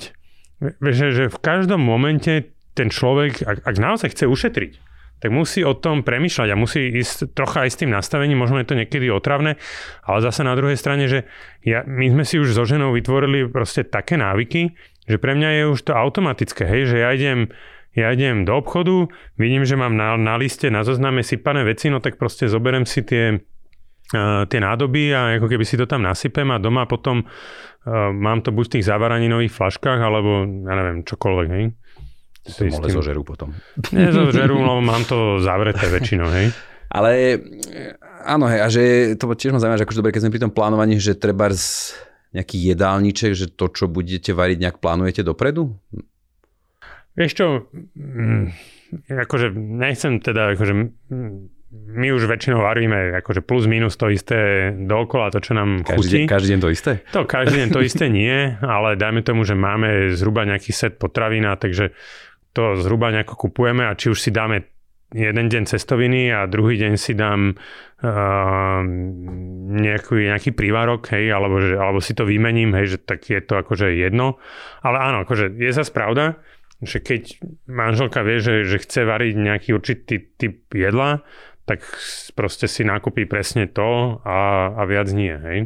[0.82, 4.91] že, že v každom momente ten človek, ak, ak naozaj chce ušetriť,
[5.22, 8.66] tak musí o tom premýšľať a musí ísť trocha aj s tým nastavením, možno je
[8.66, 9.54] to niekedy otravné,
[10.02, 11.30] ale zase na druhej strane, že
[11.62, 14.74] ja, my sme si už so ženou vytvorili proste také návyky,
[15.06, 17.54] že pre mňa je už to automatické, hej, že ja idem
[17.92, 22.00] ja idem do obchodu, vidím, že mám na, na liste, na zozname sypané veci, no
[22.00, 26.48] tak proste zoberem si tie, uh, tie nádoby a ako keby si to tam nasypem
[26.48, 27.28] a doma potom uh,
[28.16, 31.64] mám to buď v tých zavaraninových flaškách, alebo ja neviem, čokoľvek, hej.
[32.42, 33.54] To mohli zožerú potom.
[33.94, 36.50] Nezožerú, lebo mám to zavreté väčšinou, hej.
[36.96, 37.40] Ale
[38.26, 38.82] áno, hej, a že
[39.16, 41.96] to tiež ma zaujíma, že akože dobre, keď sme pri tom plánovaní, že treba z
[42.36, 45.72] nejaký jedálniček, že to, čo budete variť, nejak plánujete dopredu?
[47.16, 47.46] Vieš čo,
[47.96, 48.44] mm,
[49.08, 50.72] akože nechcem teda, akože
[51.72, 56.28] my už väčšinou varíme akože plus minus to isté dookola, to čo nám každý chutí.
[56.28, 56.92] Každý deň to isté?
[57.16, 61.48] To každý deň to isté nie, ale dajme tomu, že máme zhruba nejaký set potravín,
[61.56, 61.96] takže
[62.52, 64.68] to zhruba nejako kupujeme a či už si dáme
[65.12, 68.80] jeden deň cestoviny a druhý deň si dám uh,
[69.76, 73.60] nejaký, nejaký prívarok, hej, alebo, že, alebo si to vymením, hej, že tak je to
[73.60, 74.40] akože jedno.
[74.80, 76.40] Ale áno, akože je zase pravda,
[76.80, 81.22] že keď manželka vie, že, že chce variť nejaký určitý typ jedla,
[81.68, 81.84] tak
[82.34, 85.58] proste si nakúpi presne to a, a viac nie, hej.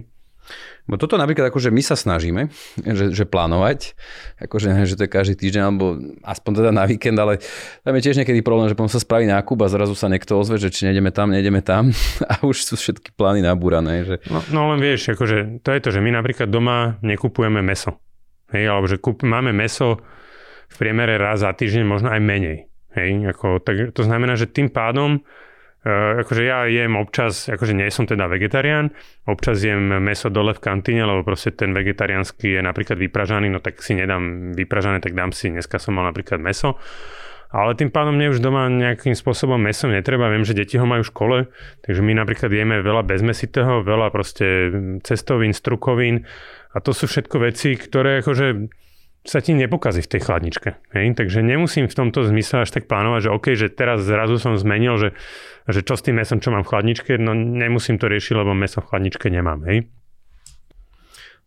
[0.87, 2.46] Bo toto napríklad akože my sa snažíme,
[2.79, 3.99] že, že plánovať,
[4.38, 7.42] akože že to je každý týždeň, alebo aspoň teda na víkend, ale
[7.83, 10.62] tam je tiež niekedy problém, že potom sa spraví nákup a zrazu sa niekto ozve,
[10.62, 11.90] že či nejdeme tam, nejdeme tam
[12.31, 14.07] a už sú všetky plány nabúrané.
[14.07, 14.14] Že...
[14.31, 17.99] No, no len vieš, akože to je to, že my napríklad doma nekupujeme meso.
[18.55, 19.99] Hej, alebo že kúp, máme meso
[20.70, 22.70] v priemere raz za týždeň, možno aj menej.
[22.94, 25.20] Hej, ako, tak, to znamená, že tým pádom
[25.87, 28.90] akože ja jem občas, akože nie som teda vegetarián,
[29.31, 33.79] občas jem meso dole v kantíne, lebo proste ten vegetariánsky je napríklad vypražaný, no tak
[33.79, 36.75] si nedám vypražané, tak dám si, dneska som mal napríklad meso.
[37.55, 41.07] Ale tým pádom mne už doma nejakým spôsobom meso netreba, viem, že deti ho majú
[41.07, 41.38] v škole,
[41.87, 44.46] takže my napríklad jeme veľa bezmesitého, veľa proste
[45.07, 46.27] cestovín, strukovín
[46.75, 48.66] a to sú všetko veci, ktoré akože
[49.27, 50.70] sa ti nepokazí v tej chladničke.
[50.94, 51.18] Hej?
[51.18, 54.94] Takže nemusím v tomto zmysle až tak plánovať, že OK, že teraz zrazu som zmenil,
[55.03, 55.09] že,
[55.66, 58.79] že čo s tým mesom, čo mám v chladničke, no nemusím to riešiť, lebo meso
[58.83, 59.66] v chladničke nemám.
[59.66, 59.90] Hej?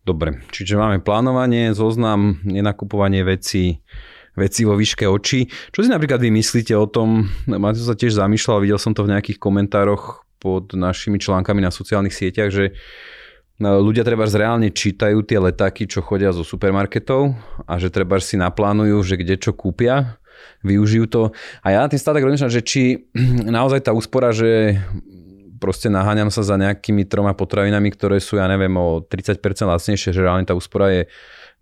[0.03, 3.77] Dobre, čiže máme plánovanie, zoznam, nenakupovanie veci,
[4.33, 5.47] veci vo výške očí.
[5.71, 9.11] Čo si napríklad vy myslíte o tom, Mateo sa tiež zamýšľal, videl som to v
[9.15, 12.75] nejakých komentároch pod našimi článkami na sociálnych sieťach, že
[13.59, 17.35] No, ľudia treba reálne čítajú tie letáky, čo chodia zo supermarketov
[17.67, 20.15] a že treba si naplánujú, že kde čo kúpia,
[20.63, 21.21] využijú to.
[21.63, 22.83] A ja tým stále tak rozmýšľam, že či
[23.59, 24.79] naozaj tá úspora, že
[25.59, 30.23] proste naháňam sa za nejakými troma potravinami, ktoré sú, ja neviem, o 30% lacnejšie, že
[30.23, 31.01] reálne tá úspora je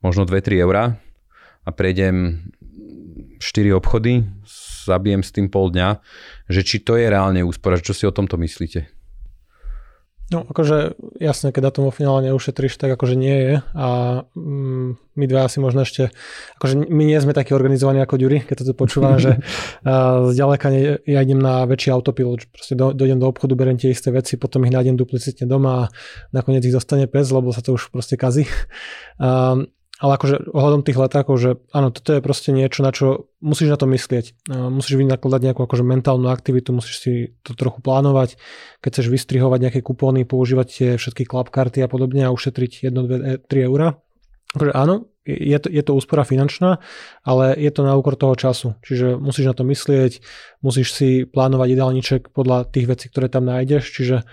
[0.06, 1.02] možno 2-3 eurá
[1.66, 2.46] a prejdem
[3.42, 4.24] 4 obchody,
[4.88, 6.00] zabijem s tým pol dňa,
[6.48, 8.97] že či to je reálne úspora, čo si o tomto myslíte?
[10.28, 13.88] No akože jasne, keď datum vo finále neušetríš, tak akože nie je a
[14.36, 16.12] mm, my dva asi možno ešte,
[16.60, 19.40] akože my nie sme takí organizovaní ako Ďuri, keď to tu počúvam, že
[19.88, 23.96] uh, zďaleka ne, ja idem na väčší autopilot, proste do, dojdem do obchodu, beriem tie
[23.96, 25.90] isté veci, potom ich nájdem duplicitne doma a
[26.36, 28.44] nakoniec ich zostane pes, lebo sa to už proste kazí.
[29.24, 33.74] Um, ale akože ohľadom tých letákov, že áno, toto je proste niečo, na čo musíš
[33.74, 34.46] na to myslieť.
[34.70, 38.38] Musíš vynakladať nejakú akože mentálnu aktivitu, musíš si to trochu plánovať.
[38.86, 43.42] Keď chceš vystrihovať nejaké kupóny, používať tie všetky club karty a podobne a ušetriť 1,
[43.42, 43.98] 2, 3 eurá.
[44.54, 46.80] Akože áno, je to, je to úspora finančná,
[47.26, 48.80] ale je to na úkor toho času.
[48.86, 50.24] Čiže musíš na to myslieť,
[50.64, 53.92] musíš si plánovať jedálniček podľa tých vecí, ktoré tam nájdeš.
[53.92, 54.24] Čiže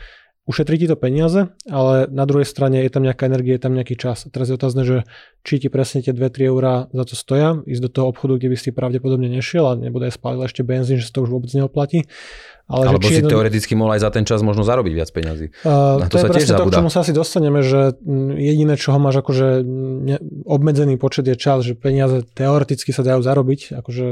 [0.45, 3.97] ušetrí ti to peniaze, ale na druhej strane je tam nejaká energia, je tam nejaký
[3.97, 4.29] čas.
[4.29, 5.09] Teraz je otázne, že
[5.41, 8.57] či ti presne tie 2-3 eurá za to stoja, ísť do toho obchodu, kde by
[8.61, 12.05] si pravdepodobne nešiel a nebude aj spálil ešte benzín, že si to už vôbec neoplatí.
[12.65, 13.29] Ale Alebo si jedno...
[13.29, 15.53] teoreticky mohol aj za ten čas možno zarobiť viac peniazy.
[15.69, 17.93] Uh, na to, to sa je tiež to, k čomu sa asi dostaneme, že
[18.41, 19.61] jediné, čo ho máš akože
[20.49, 24.07] obmedzený počet je čas, že peniaze teoreticky sa dajú zarobiť, akože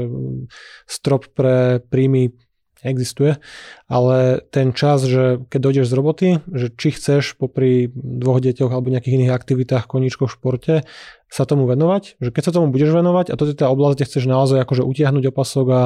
[0.85, 2.37] strop pre príjmy
[2.83, 3.39] existuje,
[3.87, 8.91] ale ten čas, že keď dojdeš z roboty, že či chceš popri dvoch deťoch alebo
[8.91, 10.83] nejakých iných aktivitách, koníčkoch športe,
[11.31, 14.07] sa tomu venovať, že keď sa tomu budeš venovať a toto je tá oblasť, kde
[14.11, 15.81] chceš naozaj akože utiahnuť opasok a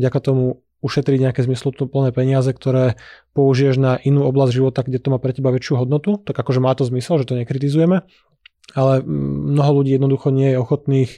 [0.00, 2.96] vďaka tomu ušetriť nejaké zmysluplné peniaze, ktoré
[3.34, 6.72] použiješ na inú oblasť života, kde to má pre teba väčšiu hodnotu, tak akože má
[6.72, 8.06] to zmysel, že to nekritizujeme,
[8.72, 11.10] ale mnoho ľudí jednoducho nie je ochotných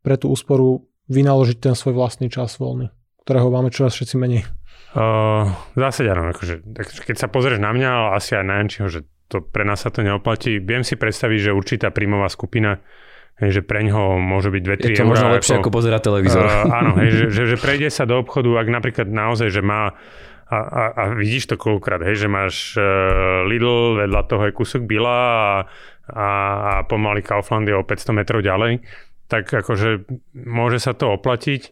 [0.00, 2.94] pre tú úsporu vynaložiť ten svoj vlastný čas voľný,
[3.26, 4.46] ktorého máme čoraz všetci menej.
[4.90, 5.46] Uh,
[5.78, 6.66] zase áno, akože,
[7.06, 9.94] keď sa pozrieš na mňa, ale asi aj na Jančiho, že to pre nás sa
[9.94, 10.58] to neoplatí.
[10.58, 12.82] Viem si predstaviť, že určitá príjmová skupina,
[13.38, 16.42] hej, že pre ňoho môže byť 2-3 Je to možno lepšie ako, ako pozerať televízor.
[16.42, 19.94] Uh, áno, hej, že, že, že prejde sa do obchodu, ak napríklad naozaj, že má
[20.50, 24.82] a, a, a vidíš to koľkokrát, hej, že máš uh, Lidl, vedľa toho je kúsok
[24.82, 25.50] Bila a,
[26.10, 26.28] a,
[26.66, 28.82] a pomaly Kaufland je o 500 metrov ďalej,
[29.30, 31.70] tak akože môže sa to oplatiť.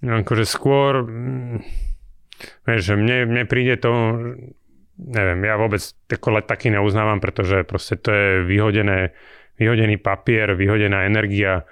[0.00, 1.60] Akože skôr, mm,
[2.68, 3.92] vieš, že mne, mne príde to,
[4.96, 9.12] neviem, ja vôbec let taký neuznávam, pretože proste to je vyhodené,
[9.60, 11.64] vyhodený papier, vyhodená energia,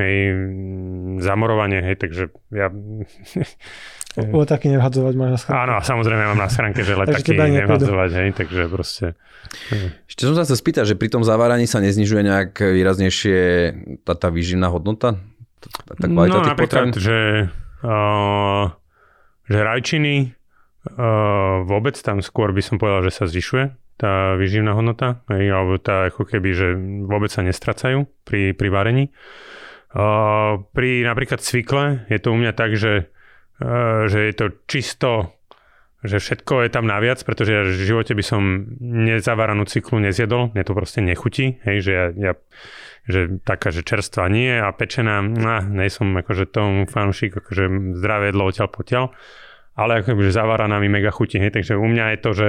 [0.00, 0.16] hej,
[1.20, 2.22] zamorovanie, hej, takže
[2.54, 2.72] ja...
[4.12, 5.60] Letáky nevhadzovať máš na schránke.
[5.64, 9.06] Áno, a samozrejme mám na schránke, že letáky nevhadzovať, hej, takže proste...
[10.04, 13.38] Ešte som sa chcel spýtať, že pri tom zaváraní sa neznižuje nejak výraznejšie
[14.04, 15.16] tá, tá výživná hodnota?
[15.62, 16.92] Tá, tá no napríklad, potravín?
[16.98, 17.18] že,
[17.86, 18.74] uh,
[19.52, 25.20] že rajčiny uh, vôbec tam skôr by som povedal, že sa zvyšuje tá výživná hodnota,
[25.28, 26.68] hej, alebo tá ako keby, že
[27.06, 29.04] vôbec sa nestracajú pri, pri varení.
[29.92, 33.12] Uh, pri napríklad cvikle je to u mňa tak, že
[33.62, 35.10] Eh, že je to čisto
[36.02, 38.42] že všetko je tam naviac, pretože ja v živote by som
[38.82, 42.32] nezaváranú cyklu nezjedol, mne to proste nechutí, hej, že ja, ja
[43.06, 48.50] že taká, že čerstvá nie a pečená, nah, nejsom akože tomu fanúšik, akože zdravé jedlo
[48.50, 49.04] odtiaľ potiaľ,
[49.72, 52.48] ale akože zaváraná mi mega chutí, hej, takže u mňa je to, že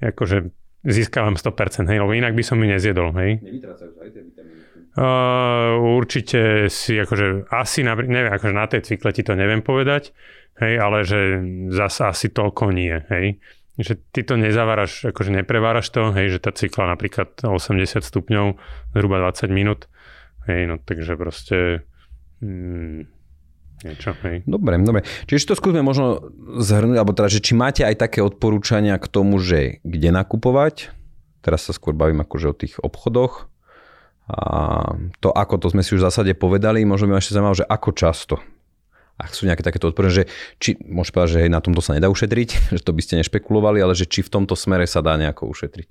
[0.00, 0.36] akože
[0.84, 3.40] získavam 100%, hej, lebo inak by som mi nezjedol, hej.
[4.90, 10.10] Uh, určite si akože asi, neviem, akože na tej cykle ti to neviem povedať,
[10.58, 13.38] hej, ale že zase asi toľko nie, hej.
[13.80, 18.46] Že ty to nezaváraš, akože nepreváraš to, hej, že tá cykla napríklad 80 stupňov,
[18.96, 19.86] zhruba 20 minút,
[20.48, 21.84] hej, no takže proste
[22.40, 23.19] mm,
[23.84, 24.44] niečo, hej.
[24.44, 25.02] Dobre, dobre.
[25.26, 29.40] Čiže to skúsme možno zhrnúť, alebo teda, že či máte aj také odporúčania k tomu,
[29.40, 30.92] že kde nakupovať,
[31.40, 33.50] teraz sa skôr bavím akože o tých obchodoch,
[34.30, 37.58] a to, ako to sme si už v zásade povedali, možno by ma ešte zaujímalo,
[37.58, 38.36] že ako často
[39.20, 42.48] ak sú nejaké takéto odporúčania, že či, môžeš povedať, že na tomto sa nedá ušetriť,
[42.76, 45.88] že to by ste nešpekulovali, ale že či v tomto smere sa dá nejako ušetriť.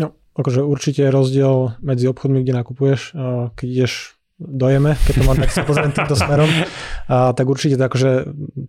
[0.00, 3.12] No, akože určite je rozdiel medzi obchodmi, kde nakupuješ.
[3.54, 6.48] Keď ideš dojeme, keď to mám tak si pozrieť týmto smerom,
[7.12, 8.10] a, tak určite to akože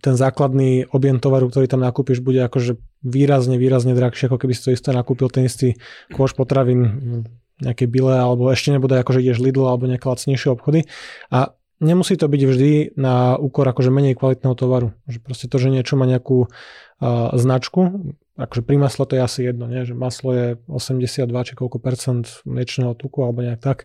[0.04, 4.62] ten základný objem tovaru, ktorý tam nakúpiš, bude akože výrazne, výrazne drahšie, ako keby si
[4.68, 5.80] to isté nakúpil ten istý
[6.12, 7.24] kôš potravín
[7.62, 10.90] nejaké bile, alebo ešte nebude ako, že ideš Lidl alebo nejaké lacnejšie obchody.
[11.30, 14.98] A nemusí to byť vždy na úkor akože menej kvalitného tovaru.
[15.06, 19.40] Že proste to, že niečo má nejakú uh, značku, akože pri masle to je asi
[19.46, 19.86] jedno, nie?
[19.86, 23.78] že maslo je 82 či koľko percent mliečného tuku alebo nejak tak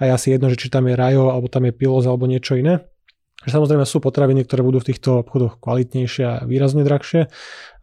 [0.00, 2.56] a je asi jedno, že či tam je rajo alebo tam je piloz alebo niečo
[2.56, 2.88] iné.
[3.46, 7.30] Že samozrejme sú potraviny, ktoré budú v týchto obchodoch kvalitnejšie a výrazne drahšie,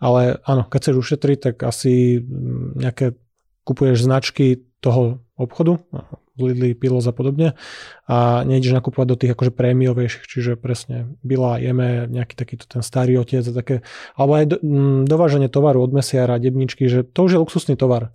[0.04, 3.16] ale áno, keď chceš ušetriť, tak asi mm, nejaké
[3.64, 5.80] kupuješ značky toho obchodu,
[6.36, 7.56] Lidli, Pilos a podobne.
[8.06, 13.20] A nejdeš nakupovať do tých akože prémiovejších, čiže presne Bila, Jeme, nejaký takýto ten starý
[13.20, 13.76] otec a také,
[14.20, 18.12] alebo aj do, m, dovážanie tovaru od mesiara, debničky, že to už je luxusný tovar.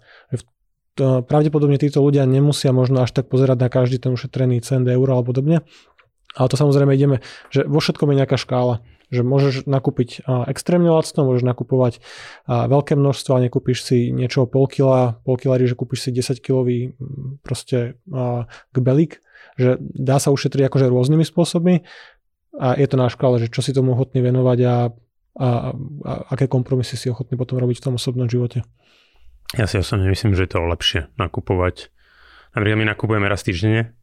[0.98, 5.08] To, pravdepodobne títo ľudia nemusia možno až tak pozerať na každý ten ušetrený cent, eur
[5.08, 5.64] alebo podobne,
[6.34, 7.16] ale to samozrejme ideme,
[7.48, 11.98] že vo všetkom je nejaká škála že môžeš nakúpiť extrémne lacno, môžeš nakupovať
[12.46, 16.94] veľké množstvo a nekúpiš si niečo pol kila, pol kila že kúpiš si 10 kilový
[17.42, 17.98] proste
[18.70, 19.18] kbelík,
[19.58, 21.82] že dá sa ušetriť akože rôznymi spôsobmi
[22.58, 24.76] a je to na škále, že čo si tomu ochotný venovať a,
[25.38, 25.48] a,
[26.06, 28.62] a aké kompromisy si ochotný potom robiť v tom osobnom živote.
[29.58, 31.90] Ja si osobne myslím, že je to lepšie nakupovať.
[32.54, 33.94] Napríklad my nakupujeme raz týždenne,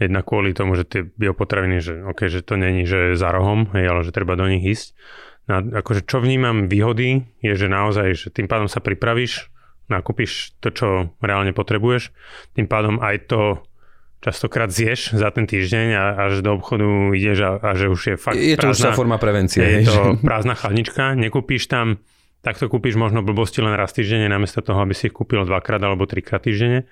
[0.00, 3.84] Jedna kvôli tomu, že tie biopotraviny, že, okay, že to není, že za rohom, hej,
[3.84, 4.96] ale že treba do nich ísť.
[5.44, 9.52] No, akože čo vnímam výhody, je, že naozaj, že tým pádom sa pripravíš,
[9.92, 10.88] nakúpiš to, čo
[11.20, 12.16] reálne potrebuješ,
[12.56, 13.60] tým pádom aj to
[14.20, 18.16] častokrát zješ za ten týždeň a až do obchodu ideš a, a že už je
[18.20, 19.64] fakt Je to prázdna, už forma prevencie.
[19.80, 22.04] Je to prázdna chladnička, nekúpíš tam
[22.40, 25.80] tak to kúpiš možno blbosti len raz týždenne, namiesto toho, aby si ich kúpil dvakrát
[25.84, 26.88] alebo trikrát týždenne.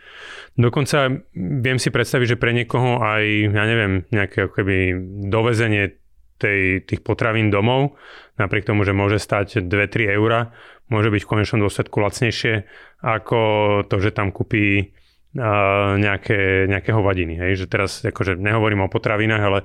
[0.61, 4.93] Dokonca viem si predstaviť, že pre niekoho aj, ja neviem, nejaké keby
[5.33, 5.97] dovezenie
[6.37, 7.97] tej, tých potravín domov,
[8.37, 10.53] napriek tomu, že môže stať 2-3 eurá,
[10.93, 12.69] môže byť v konečnom dôsledku lacnejšie
[13.01, 13.41] ako
[13.89, 14.93] to, že tam kúpi
[15.99, 17.37] nejaké, nejaké hovadiny.
[17.37, 17.65] Hej.
[17.65, 19.59] Že teraz akože nehovorím o potravinách, ale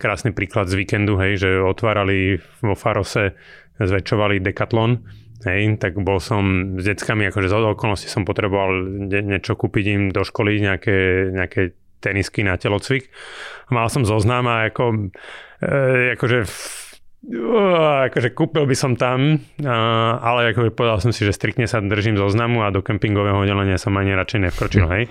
[0.00, 3.36] krásny príklad z víkendu, hej, že otvárali vo Farose,
[3.80, 9.84] zväčšovali Decathlon Hej, tak bol som s deckami, akože z okolností som potreboval niečo kúpiť
[9.88, 11.72] im do školy, nejaké, nejaké
[12.04, 13.08] tenisky na telocvik.
[13.72, 15.12] Mal som zoznam a ako,
[15.64, 16.38] e, akože
[18.08, 22.64] akože kúpil by som tam, ale ako povedal som si, že striktne sa držím zoznamu
[22.64, 25.04] a do kempingového oddelenia som ani radšej nevkročil, hej.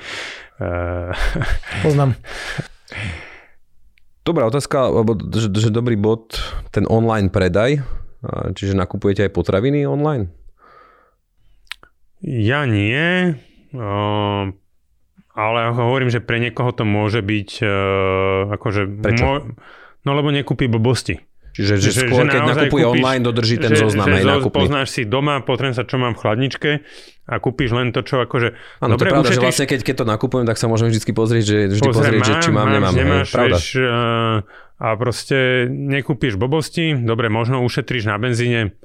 [1.85, 2.17] Poznám.
[4.25, 6.33] Dobrá otázka, alebo že, že dobrý bod,
[6.73, 7.85] ten online predaj,
[8.55, 10.33] čiže nakupujete aj potraviny online?
[12.19, 13.39] Ja nie,
[15.31, 17.49] ale hovorím, že pre niekoho to môže byť
[18.59, 18.81] akože...
[18.99, 19.23] Prečo?
[19.23, 19.55] Mo,
[20.03, 21.28] no lebo nekúpi blbosti.
[21.59, 24.23] Čiže že, že skôr, že keď nakupuje kúpiš, online, dodrží ten že, zoznam že aj
[24.23, 24.59] nákupný.
[24.63, 26.71] Poznáš si doma, potrebujem sa, čo mám v chladničke
[27.27, 28.55] a kúpiš len to, čo akože...
[28.79, 29.35] Áno, to je pravda, ušetíš...
[29.35, 32.21] že vlastne keď, keď to nakupujem, tak sa môžem vždy pozrieť, že, vždy Pozriem, pozrieť,
[32.23, 32.93] mám, že či mám, máš, nemám.
[32.95, 33.57] Nemáš, hej, pravda.
[33.59, 33.67] Vieš,
[34.79, 35.37] a proste
[35.67, 38.79] nekúpiš blbosti, dobre, možno ušetríš na benzíne,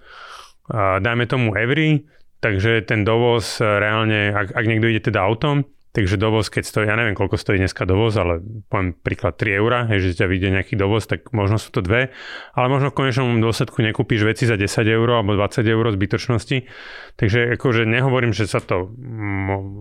[0.74, 2.10] dajme tomu every,
[2.42, 5.62] takže ten dovoz reálne, ak, ak niekto ide teda autom,
[5.94, 9.86] Takže dovoz, keď stojí, ja neviem, koľko stojí dneska dovoz, ale poviem príklad 3 eurá,
[9.86, 12.10] že ťa vyjde nejaký dovoz, tak možno sú to dve,
[12.50, 16.66] ale možno v konečnom dôsledku nekúpiš veci za 10 eur alebo 20 eur zbytočnosti.
[17.14, 18.90] Takže akože nehovorím, že sa to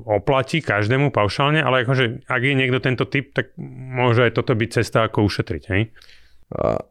[0.06, 4.70] oplatí každému paušálne, ale akože ak je niekto tento typ, tak môže aj toto byť
[4.70, 5.64] cesta, ako ušetriť.
[5.74, 5.98] Hej?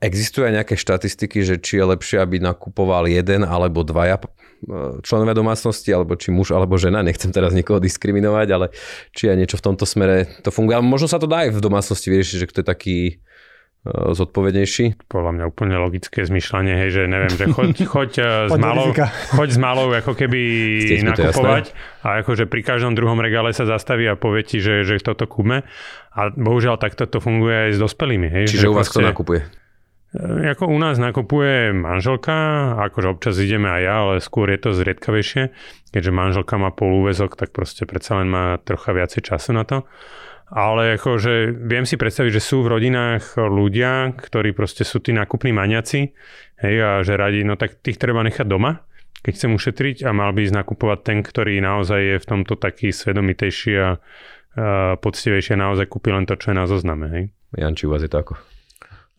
[0.03, 4.19] Existujú aj nejaké štatistiky, že či je lepšie, aby nakupoval jeden alebo dvaja
[5.03, 8.67] členovia domácnosti, alebo či muž alebo žena, nechcem teraz nikoho diskriminovať, ale
[9.11, 10.79] či aj niečo v tomto smere to funguje.
[10.79, 13.15] Ale možno sa to dá aj v domácnosti vyriešiť, že kto je taký e,
[13.91, 15.11] zodpovednejší?
[15.11, 18.87] Podľa mňa úplne logické zmyšľanie, hej, že neviem, že choď, choď, e, s, malou,
[19.35, 20.41] choď s malou ako keby
[21.11, 21.75] nakupovať
[22.07, 25.67] a akože pri každom druhom regále sa zastaví a povie ti, že, že toto kúme.
[26.13, 28.29] A bohužiaľ takto to funguje aj s dospelými.
[28.31, 28.45] Hej?
[28.53, 29.62] Čiže u vás kto nakupuje?
[30.13, 32.33] E, ako u nás nakupuje manželka,
[32.77, 35.49] akože občas ideme aj ja, ale skôr je to zriedkavejšie.
[35.93, 39.89] Keďže manželka má polúvezok, tak proste predsa len má trocha viacej času na to.
[40.53, 45.49] Ale akože viem si predstaviť, že sú v rodinách ľudia, ktorí proste sú tí nákupní
[45.49, 46.13] maniaci,
[46.61, 48.85] hej, a že radi, no tak tých treba nechať doma,
[49.25, 52.93] keď chcem ušetriť a mal by ísť nakupovať ten, ktorý naozaj je v tomto taký
[52.93, 53.97] svedomitejší a
[55.01, 57.07] poctivejšie naozaj kúpi len to, čo je na zozname.
[57.09, 57.25] Hej?
[57.57, 58.52] Janči, u vás je to ako?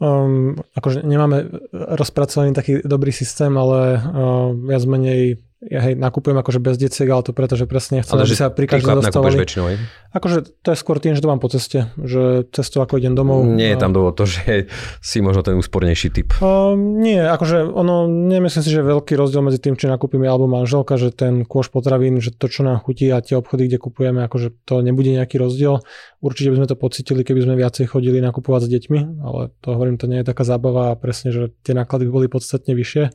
[0.01, 5.37] Um, akože nemáme rozpracovaný taký dobrý systém, ale uh, viac menej
[5.71, 8.67] ja hej, nakupujem akože bez deciek, ale to preto, že presne chcem, aby sa pri
[8.67, 9.39] každom dostávali.
[9.39, 9.77] väčšinou, hej?
[10.13, 13.47] Akože to je skôr tým, že to mám po ceste, že cestou ako idem domov.
[13.47, 14.67] Nie je tam dôvod to, že
[14.99, 16.35] si možno ten úspornejší typ.
[16.43, 20.51] Uh, nie, akože ono, nemyslím si, že je veľký rozdiel medzi tým, či nakúpime alebo
[20.51, 24.19] manželka, že ten kôš potravín, že to, čo nám chutí a tie obchody, kde kupujeme,
[24.27, 25.79] akože to nebude nejaký rozdiel.
[26.19, 29.95] Určite by sme to pocitili, keby sme viacej chodili nakupovať s deťmi, ale to hovorím,
[29.99, 33.11] to nie je taká zábava a presne, že tie náklady by boli podstatne vyššie.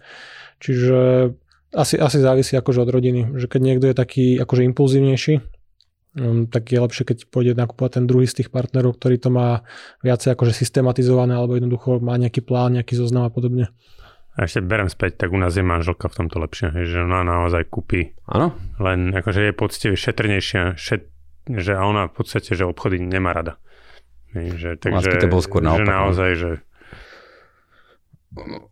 [0.58, 0.98] Čiže
[1.74, 5.34] asi, asi závisí akože od rodiny, že keď niekto je taký akože impulzívnejší,
[6.16, 9.62] um, tak je lepšie, keď pôjde nakupovať ten druhý z tých partnerov, ktorý to má
[10.00, 13.68] viacej akože systematizované alebo jednoducho má nejaký plán, nejaký zoznam a podobne.
[14.38, 17.66] A ešte berem späť, tak u nás je manželka v tomto lepšie, že ona naozaj
[17.66, 18.14] kúpi.
[18.30, 18.54] Áno.
[18.78, 21.10] Len akože je poctivý, šetrnejšia, šet,
[21.50, 23.58] že ona v podstate, že obchody nemá rada.
[24.30, 25.82] Že, takže, to bol skôr naopak.
[25.82, 26.50] Že naozaj, že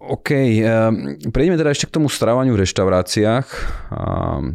[0.00, 3.46] OK, ehm, prejdeme teda ešte k tomu stravaniu v reštauráciách.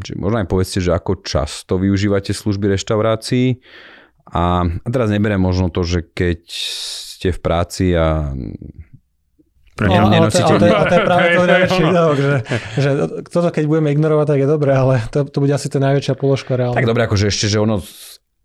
[0.02, 3.60] Čiže možno aj povedzte, že ako často využívate služby reštaurácií.
[4.32, 8.32] A teraz neberiem možno to, že keď ste v práci a
[9.82, 12.36] No, ale, to, ale, to, ale to je práve to najväčší výdavok, že,
[12.78, 12.90] že
[13.34, 16.54] toto keď budeme ignorovať, tak je dobré, ale to, to bude asi tá najväčšia položka
[16.54, 16.78] reálne.
[16.78, 17.82] Tak dobre, akože ešte, že ono,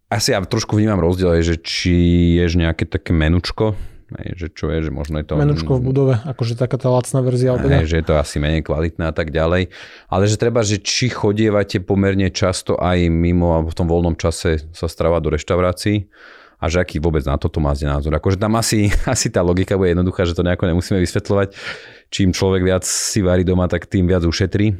[0.09, 1.93] asi ja trošku vnímam rozdiel, že či
[2.41, 5.35] ješ nejaké také menučko, Hej, že čo je, že možno je to...
[5.35, 9.03] Menučko v budove, akože taká tá lacná verzia Hej, že je to asi menej kvalitné
[9.03, 9.75] a tak ďalej.
[10.07, 14.63] Ale že treba, že či chodievate pomerne často aj mimo alebo v tom voľnom čase
[14.71, 16.07] sa stravať do reštaurácií
[16.63, 18.15] a že aký vôbec na toto máte názor.
[18.15, 21.59] Akože tam asi, asi tá logika bude jednoduchá, že to nejako nemusíme vysvetľovať.
[22.15, 24.71] Čím človek viac si varí doma, tak tým viac ušetrí.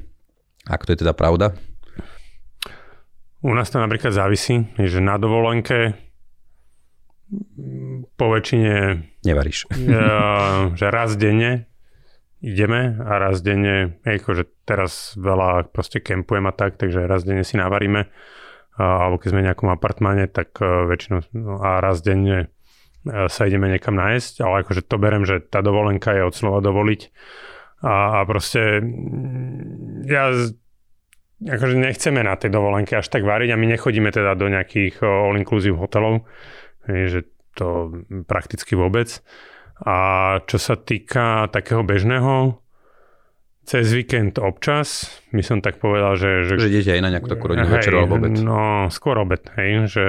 [0.71, 1.51] Ak to je teda pravda?
[3.43, 6.06] U nás to napríklad závisí, že na dovolenke
[8.17, 8.75] po väčšine...
[9.27, 9.67] Nevaríš.
[10.79, 11.67] Že raz denne
[12.47, 17.57] ideme a raz denne, že teraz veľa proste kempujem a tak, takže raz denne si
[17.57, 18.07] navaríme.
[18.77, 22.53] Alebo keď sme v nejakom apartmáne, tak e, väčšinou no, a raz denne
[23.09, 26.61] e, sa ideme niekam nájsť, ale akože to berem, že tá dovolenka je od slova
[26.61, 27.01] dovoliť.
[27.89, 30.29] A, a proste mm, ja
[31.41, 35.81] akože nechceme na tej dovolenke až tak variť a my nechodíme teda do nejakých all-inclusive
[35.81, 36.29] hotelov,
[36.87, 37.27] že
[37.57, 37.91] to
[38.29, 39.21] prakticky vôbec.
[39.85, 39.97] A
[40.49, 42.61] čo sa týka takého bežného,
[43.67, 46.47] cez víkend občas, my som tak povedal, že...
[46.47, 48.39] Že, že idete aj na nejakú takú rodinnú večeru alebo obed?
[48.41, 50.07] No, skôr obed, hej, že,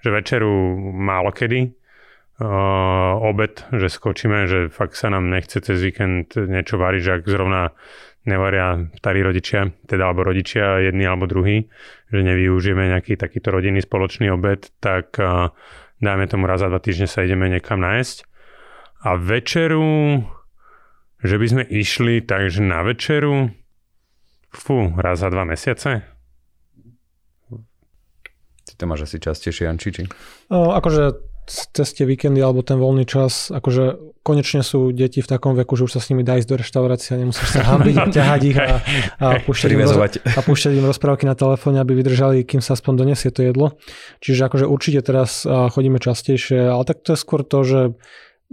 [0.00, 1.76] že večeru málo kedy,
[2.40, 7.22] uh, obed, že skočíme, že fakt sa nám nechce cez víkend niečo variť, že ak
[7.28, 7.76] zrovna
[8.26, 11.68] nevaria starí rodičia, teda alebo rodičia jedni alebo druhý,
[12.10, 15.52] že nevyužijeme nejaký takýto rodinný spoločný obed, tak uh,
[16.00, 18.16] dajme tomu raz za dva týždne sa ideme niekam nájsť.
[19.06, 20.24] A večeru,
[21.20, 23.52] že by sme išli takže na večeru,
[24.50, 26.02] fú, raz za dva mesiace?
[28.66, 30.02] Ty to máš asi častejšie, Janči, či?
[30.50, 35.54] No, akože cez tie víkendy alebo ten voľný čas, akože konečne sú deti v takom
[35.54, 38.04] veku, že už sa s nimi dá ísť do reštaurácie a nemusíš sa hambiť a
[38.18, 38.82] ťahať ich a,
[39.22, 43.30] a, púšťať im, a púšťať im rozprávky na telefóne, aby vydržali, kým sa aspoň donesie
[43.30, 43.78] to jedlo.
[44.18, 47.80] Čiže akože určite teraz chodíme častejšie, ale tak to je skôr to, že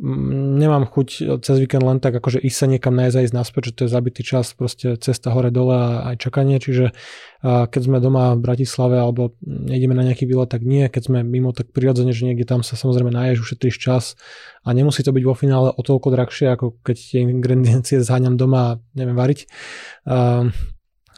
[0.01, 3.73] nemám chuť cez víkend len tak akože ísť sa niekam nájsť a ísť naspäť, že
[3.77, 6.97] to je zabitý čas, proste cesta hore dole a aj čakanie, čiže
[7.45, 11.53] keď sme doma v Bratislave alebo nejdeme na nejaký výlet, tak nie, keď sme mimo,
[11.53, 14.17] tak prirodzene, že niekde tam sa samozrejme naješ, ušetríš čas
[14.65, 18.59] a nemusí to byť vo finále o toľko drahšie, ako keď tie ingrediencie zháňam doma
[18.65, 19.45] a neviem variť.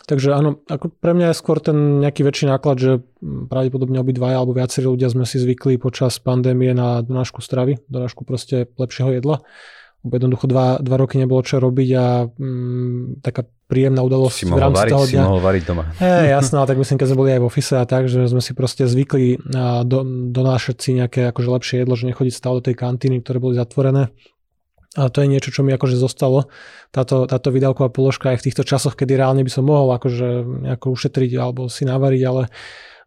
[0.05, 2.91] Takže áno, ako pre mňa je skôr ten nejaký väčší náklad, že
[3.21, 8.69] pravdepodobne obidvaja alebo viacerí ľudia sme si zvykli počas pandémie na donášku stravy, donášku proste
[8.77, 9.41] lepšieho jedla.
[10.05, 14.77] Jednoducho dva, dva roky nebolo čo robiť a mm, taká príjemná udalosť si v rámci
[14.85, 15.17] variť, toho dňa.
[15.17, 15.83] Si mohol variť doma.
[16.37, 18.53] Jasné, ale tak myslím, keď sme boli aj v ofise a tak, že sme si
[18.53, 19.41] proste zvykli
[19.89, 19.99] do,
[20.29, 24.13] donášať si nejaké akože lepšie jedlo, že nechodiť stále do tej kantíny, ktoré boli zatvorené.
[24.95, 26.47] A to je niečo, čo mi akože zostalo,
[26.95, 30.27] táto, táto výdavková položka aj v týchto časoch, kedy reálne by som mohol akože
[30.63, 32.47] nejako ušetriť alebo si navariť, ale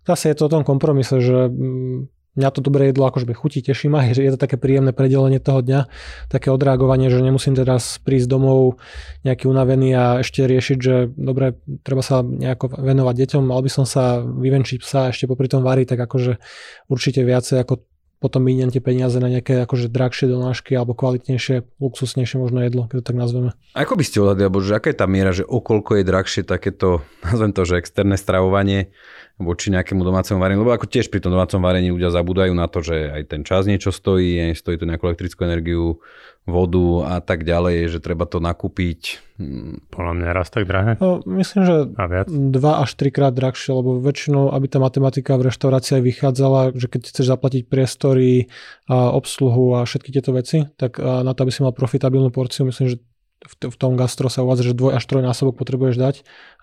[0.05, 3.91] zase je to o tom kompromise, že mm, mňa to dobré jedlo akože chutí, teší
[3.91, 5.91] ma, je to také príjemné predelenie toho dňa,
[6.31, 8.79] také odreagovanie, že nemusím teraz prísť domov
[9.27, 13.89] nejaký unavený a ešte riešiť, že dobre, treba sa nejako venovať deťom, mal by som
[13.89, 16.39] sa vyvenčiť psa a ešte popri tom variť, tak akože
[16.87, 17.83] určite viacej ako
[18.19, 23.03] potom míňam tie peniaze na nejaké akože drahšie donášky alebo kvalitnejšie, luxusnejšie možno jedlo, keď
[23.03, 23.51] to tak nazveme.
[23.79, 27.07] Ako by ste odhadli, alebo že aká je tá miera, že okolko je drahšie takéto,
[27.27, 28.91] nazvem to, že externé stravovanie
[29.39, 32.83] voči nejakému domácemu vareniu, lebo ako tiež pri tom domácom varení ľudia zabúdajú na to,
[32.83, 36.03] že aj ten čas niečo stojí, stojí to nejakú elektrickú energiu,
[36.49, 39.21] vodu a tak ďalej, že treba to nakúpiť.
[39.37, 39.85] Hmm.
[39.93, 40.97] Podľa mňa raz tak drahé?
[40.97, 42.27] No, myslím, že a viac?
[42.27, 47.27] dva až trikrát drahšie, lebo väčšinou, aby tá matematika v reštaurácii vychádzala, že keď chceš
[47.29, 48.49] zaplatiť priestory,
[48.89, 52.97] a obsluhu a všetky tieto veci, tak na to, aby si mal profitabilnú porciu, myslím,
[52.97, 53.05] že
[53.39, 56.17] v, v tom gastro sa uvádza, že dvoj až trojnásobok potrebuješ dať,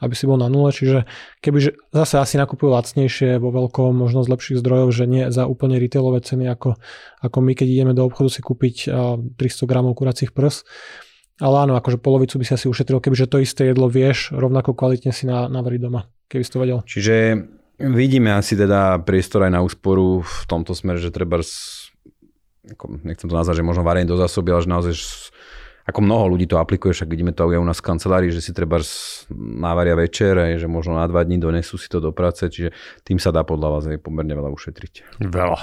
[0.04, 1.08] aby si bol na nule, čiže
[1.40, 5.80] keby zase asi nakupujú lacnejšie vo veľkom, možno z lepších zdrojov, že nie za úplne
[5.80, 6.76] retailové ceny, ako,
[7.24, 8.92] ako my, keď ideme do obchodu si kúpiť
[9.40, 10.68] 300 gramov kuracích prs.
[11.36, 15.12] Ale áno, akože polovicu by si asi ušetril, kebyže to isté jedlo vieš rovnako kvalitne
[15.12, 16.80] si na, navariť doma, keby si to vedel.
[16.88, 17.36] Čiže
[17.80, 21.44] vidíme asi teda priestor aj na úsporu v tomto smere, že treba
[23.04, 24.94] nechcem to nazvať, že možno varenie do zásoby, ale že naozaj
[25.86, 28.58] ako mnoho ľudí to aplikuje, však vidíme to aj u nás v kancelárii, že si
[28.58, 28.82] treba
[29.38, 32.74] návaria večer, že možno na dva dní donesú si to do práce, čiže
[33.06, 35.22] tým sa dá podľa vás aj pomerne veľa ušetriť.
[35.22, 35.60] Veľa,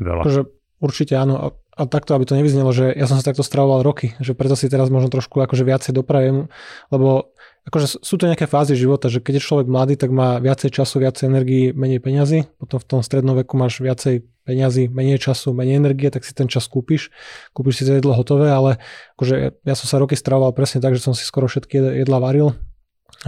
[0.00, 0.22] veľa.
[0.24, 0.42] Akože
[0.80, 1.34] určite áno.
[1.36, 4.56] A, a takto, aby to nevyznelo, že ja som sa takto stravoval roky, že preto
[4.56, 6.48] si teraz možno trošku akože viacej doprajem,
[6.88, 7.36] lebo
[7.68, 11.04] akože sú to nejaké fázy života, že keď je človek mladý, tak má viacej času,
[11.04, 15.76] viacej energii, menej peňazí, potom v tom strednom veku máš viacej peňazí, menej času, menej
[15.76, 17.12] energie, tak si ten čas kúpiš,
[17.52, 18.80] kúpiš si to jedlo hotové, ale
[19.20, 22.56] akože ja som sa roky stravoval presne tak, že som si skoro všetky jedla varil.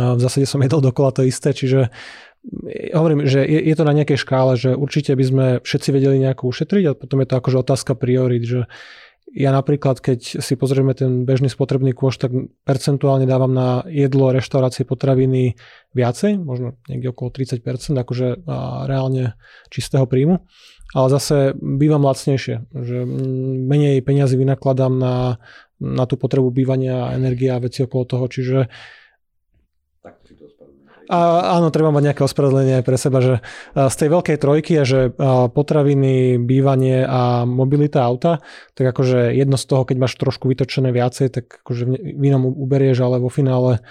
[0.00, 1.92] A v zásade som jedol dokola to isté, čiže
[2.64, 6.16] e, hovorím, že je, je to na nejakej škále, že určite by sme všetci vedeli
[6.24, 8.70] nejako ušetriť a potom je to akože otázka priorit, že
[9.30, 12.34] ja napríklad, keď si pozrieme ten bežný spotrebný kôš, tak
[12.66, 15.54] percentuálne dávam na jedlo, reštaurácie, potraviny
[15.94, 17.62] viacej, možno niekde okolo 30%,
[17.94, 18.42] akože
[18.90, 19.38] reálne
[19.70, 20.42] čistého príjmu.
[20.90, 22.96] Ale zase bývam lacnejšie, že
[23.70, 25.38] menej peniazy vynakladám na,
[25.78, 28.66] na tú potrebu bývania, energia a veci okolo toho, čiže
[31.10, 33.42] a áno, treba mať nejaké ospravedlenie pre seba, že
[33.74, 35.00] z tej veľkej trojky je, že
[35.50, 38.38] potraviny, bývanie a mobilita auta,
[38.78, 41.82] tak akože jedno z toho, keď máš trošku vytočené viacej, tak akože
[42.14, 43.82] v inom uberieš, ale vo finále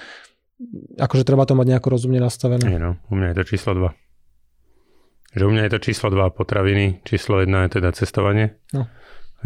[0.96, 2.64] akože treba to mať nejako rozumne nastavené.
[2.64, 5.36] Nie no, u mňa je to číslo 2.
[5.40, 8.60] Že u mňa je to číslo 2 potraviny, číslo 1 je teda cestovanie.
[8.72, 8.88] No.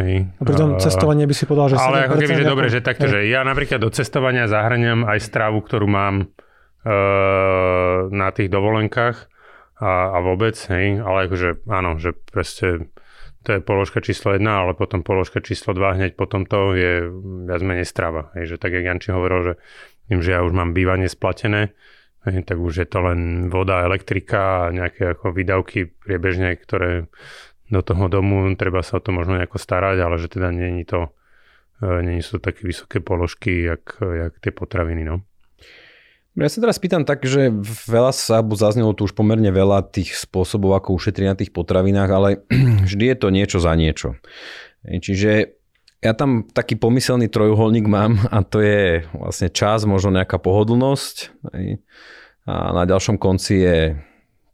[0.01, 0.25] Hej.
[0.37, 3.05] A pri tom cestovanie by si povedal, že Ale ako keby, že dobre, že takto,
[3.05, 6.33] že ja napríklad do cestovania zahrňam aj stravu, ktorú mám
[8.11, 9.31] na tých dovolenkách
[9.79, 12.91] a, a vôbec, hej, ale akože áno, že proste
[13.43, 17.07] to je položka číslo 1, ale potom položka číslo 2 hneď potom to je
[17.43, 18.31] viac menej strava.
[18.39, 19.53] Hej, že tak, jak Janči hovoril, že
[20.07, 21.75] tým, že ja už mám bývanie splatené,
[22.23, 27.11] Hej, tak už je to len voda, elektrika a nejaké ako výdavky priebežne, ktoré
[27.67, 31.11] do toho domu treba sa o to možno nejako starať, ale že teda není to,
[31.83, 35.03] e, není sú také vysoké položky, jak, jak tie potraviny.
[35.03, 35.27] No.
[36.33, 37.53] Ja sa teraz pýtam tak, že
[37.85, 42.29] veľa sa, zaznelo tu už pomerne veľa tých spôsobov, ako ušetriť na tých potravinách, ale
[42.89, 44.17] vždy je to niečo za niečo.
[44.81, 45.53] Čiže
[46.03, 51.31] ja tam taký pomyselný trojuholník mám a to je vlastne čas, možno nejaká pohodlnosť.
[52.49, 53.77] A na ďalšom konci je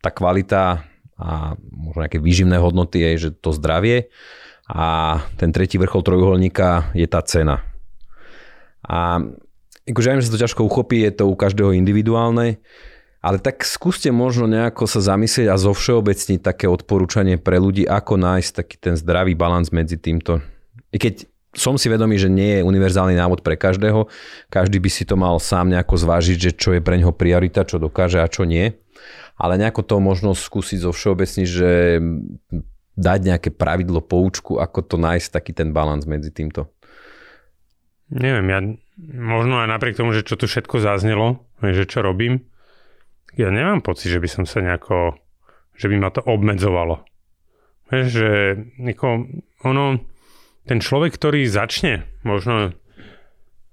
[0.03, 0.86] tá kvalita
[1.17, 4.11] a možno nejaké výživné hodnoty je, že to zdravie.
[4.69, 7.65] A ten tretí vrchol trojuholníka je tá cena.
[8.86, 9.23] A
[9.90, 12.62] akože viem, že sa to ťažko uchopí, je to u každého individuálne,
[13.20, 18.16] ale tak skúste možno nejako sa zamyslieť a zo všeobecniť také odporúčanie pre ľudí, ako
[18.16, 20.40] nájsť taký ten zdravý balans medzi týmto.
[20.96, 21.28] I keď
[21.58, 24.06] som si vedomý, že nie je univerzálny návod pre každého.
[24.54, 27.82] Každý by si to mal sám nejako zvážiť, že čo je pre neho priorita, čo
[27.82, 28.78] dokáže a čo nie.
[29.34, 31.98] Ale nejako to možno skúsiť zo všeobecní, že
[33.00, 36.70] dať nejaké pravidlo, poučku, ako to nájsť taký ten balans medzi týmto.
[38.10, 38.60] Neviem, ja
[39.14, 42.49] možno aj napriek tomu, že čo tu všetko zaznelo, že čo robím,
[43.38, 45.16] ja nemám pocit, že by som sa nejako,
[45.78, 47.05] že by ma to obmedzovalo.
[47.93, 48.30] Vieš, že
[49.66, 49.86] ono,
[50.66, 52.74] ten človek, ktorý začne možno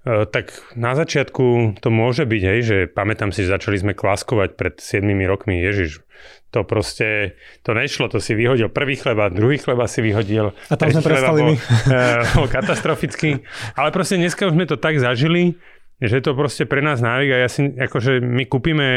[0.06, 4.78] tak na začiatku to môže byť, hej, že pamätám si, že začali sme klaskovať pred
[4.78, 6.06] 7 rokmi, Ježiš,
[6.54, 7.34] to proste,
[7.66, 10.54] to nešlo, to si vyhodil prvý chleba, druhý chleba si vyhodil.
[10.70, 11.54] A tam sme prestali my.
[12.38, 13.42] Bol, katastrofický.
[13.74, 15.58] Ale proste dneska už sme to tak zažili,
[15.98, 18.88] že to proste pre nás návyk a ja si, akože my kúpime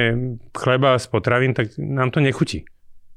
[0.53, 2.69] chleba z potravín, tak nám to nechutí.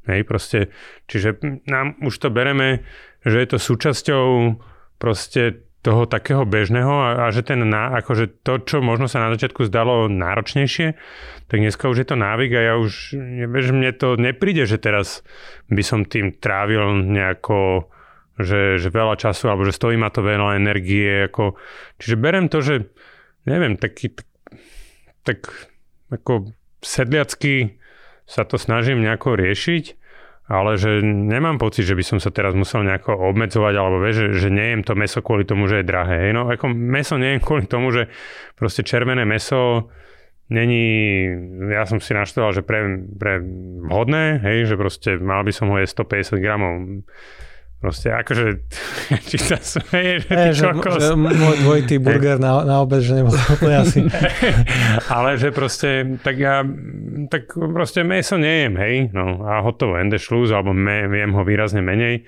[0.08, 0.72] Hej, proste,
[1.06, 1.38] čiže
[1.68, 2.82] nám už to bereme,
[3.22, 4.58] že je to súčasťou
[4.98, 9.34] proste toho takého bežného a, a že ten na, akože to, čo možno sa na
[9.34, 10.94] začiatku zdalo náročnejšie,
[11.50, 13.18] tak dneska už je to návyk a ja už,
[13.50, 15.26] vieš, mne to nepríde, že teraz
[15.66, 17.90] by som tým trávil nejako,
[18.38, 21.58] že, že veľa času alebo že stojí ma to veľa energie, ako,
[21.98, 22.86] čiže berem to, že
[23.50, 24.30] neviem, taký, tak,
[25.26, 25.38] tak
[26.14, 27.82] ako sedliacky
[28.22, 29.98] sa to snažím nejako riešiť
[30.52, 34.28] ale že nemám pocit, že by som sa teraz musel nejako obmedzovať, alebo vieš, že,
[34.36, 36.28] že nejem to meso kvôli tomu, že je drahé.
[36.28, 36.32] Hej.
[36.36, 38.12] No ako meso nejem kvôli tomu, že
[38.52, 39.88] proste červené meso
[40.52, 41.24] není,
[41.72, 43.40] ja som si naštoval, že pre, pre
[43.88, 46.72] vhodné, hej, že proste mal by som ho jesť 150 gramov
[47.82, 48.62] Proste akože,
[49.34, 53.34] či sa smeje, že ty že, že môj dvojitý burger na, na obed, že nebol
[53.58, 54.06] úplne asi.
[55.18, 56.62] Ale že proste, tak ja,
[57.26, 61.82] tak proste meso nejem, hej, no a hotovo, ende šlúz, alebo me, viem ho výrazne
[61.82, 62.22] menej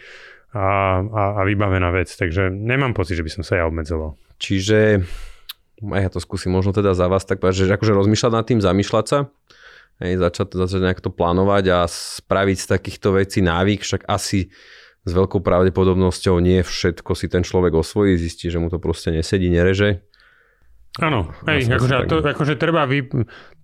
[0.50, 4.18] a, a, a vybavená vec, takže nemám pocit, že by som sa ja obmedzoval.
[4.42, 5.06] Čiže,
[5.86, 8.58] aj ja to skúsim možno teda za vás tak povedať, že akože rozmýšľať nad tým,
[8.58, 9.30] zamýšľať sa,
[10.02, 14.50] hej, začať, začať nejak to plánovať a spraviť z takýchto vecí návyk, však asi
[15.04, 19.52] s veľkou pravdepodobnosťou nie všetko si ten človek osvojí, zistí, že mu to proste nesedí,
[19.52, 20.00] nereže.
[21.02, 23.10] Áno, hej, akože, to, akože treba vy,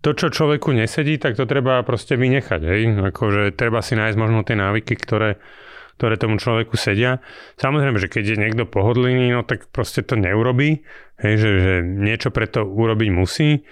[0.03, 2.81] to, čo človeku nesedí, tak to treba proste vynechať, hej.
[3.15, 5.39] Akože treba si nájsť možno tie návyky, ktoré,
[5.95, 7.23] ktoré tomu človeku sedia.
[7.55, 10.83] Samozrejme, že keď je niekto pohodlný, no tak proste to neurobí,
[11.23, 13.63] hej, že, že niečo preto urobiť musí.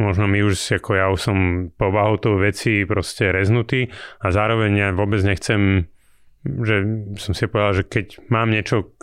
[0.00, 1.38] Možno my už, ako ja už som
[1.76, 3.92] povahou toho veci proste reznutý
[4.24, 5.91] a zároveň ja vôbec nechcem
[6.42, 6.76] že
[7.18, 8.94] som si povedal, že keď mám niečo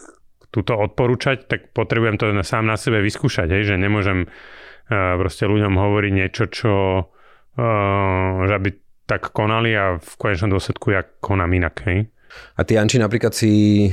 [0.49, 5.77] túto odporúčať, tak potrebujem to sám na sebe vyskúšať, hej, že nemôžem uh, proste ľuďom
[5.77, 6.73] hovoriť niečo, čo
[7.05, 8.69] uh, že aby
[9.09, 11.81] tak konali a v konečnom dôsledku ja konám inak.
[11.89, 12.13] Hej.
[12.57, 13.89] A ty, Anči, napríklad si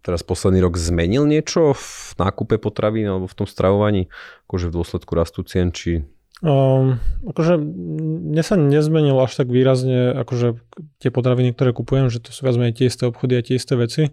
[0.00, 4.08] teraz posledný rok zmenil niečo v nákupe potravín alebo v tom stravovaní,
[4.48, 6.06] akože v dôsledku rastú cien, či
[6.44, 10.60] Um, akože mne sa nezmenilo až tak výrazne akože
[11.00, 13.72] tie potraviny, ktoré kupujem, že to sú viac menej tie isté obchody a tie isté
[13.72, 14.12] veci.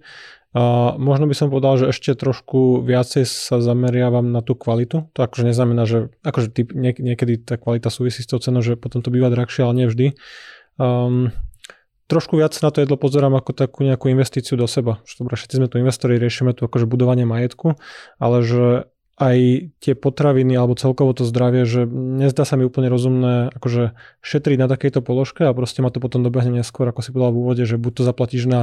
[0.53, 5.09] A možno by som povedal, že ešte trošku viacej sa zameriavam na tú kvalitu.
[5.11, 8.79] To akože neznamená, že akože typ, niek- niekedy tá kvalita súvisí s tou cenou, že
[8.79, 10.15] potom to býva drahšie, ale nie vždy.
[10.79, 11.33] Um,
[12.05, 15.01] trošku viac na to jedlo pozerám ako takú nejakú investíciu do seba.
[15.09, 17.73] Všetci sme tu investori, riešime tu akože budovanie majetku,
[18.21, 23.53] ale že aj tie potraviny alebo celkovo to zdravie, že nezdá sa mi úplne rozumné
[23.53, 23.93] akože
[24.25, 27.39] šetriť na takejto položke a proste ma to potom dobehne neskôr, ako si povedal v
[27.45, 28.61] úvode, že buď to zaplatíš na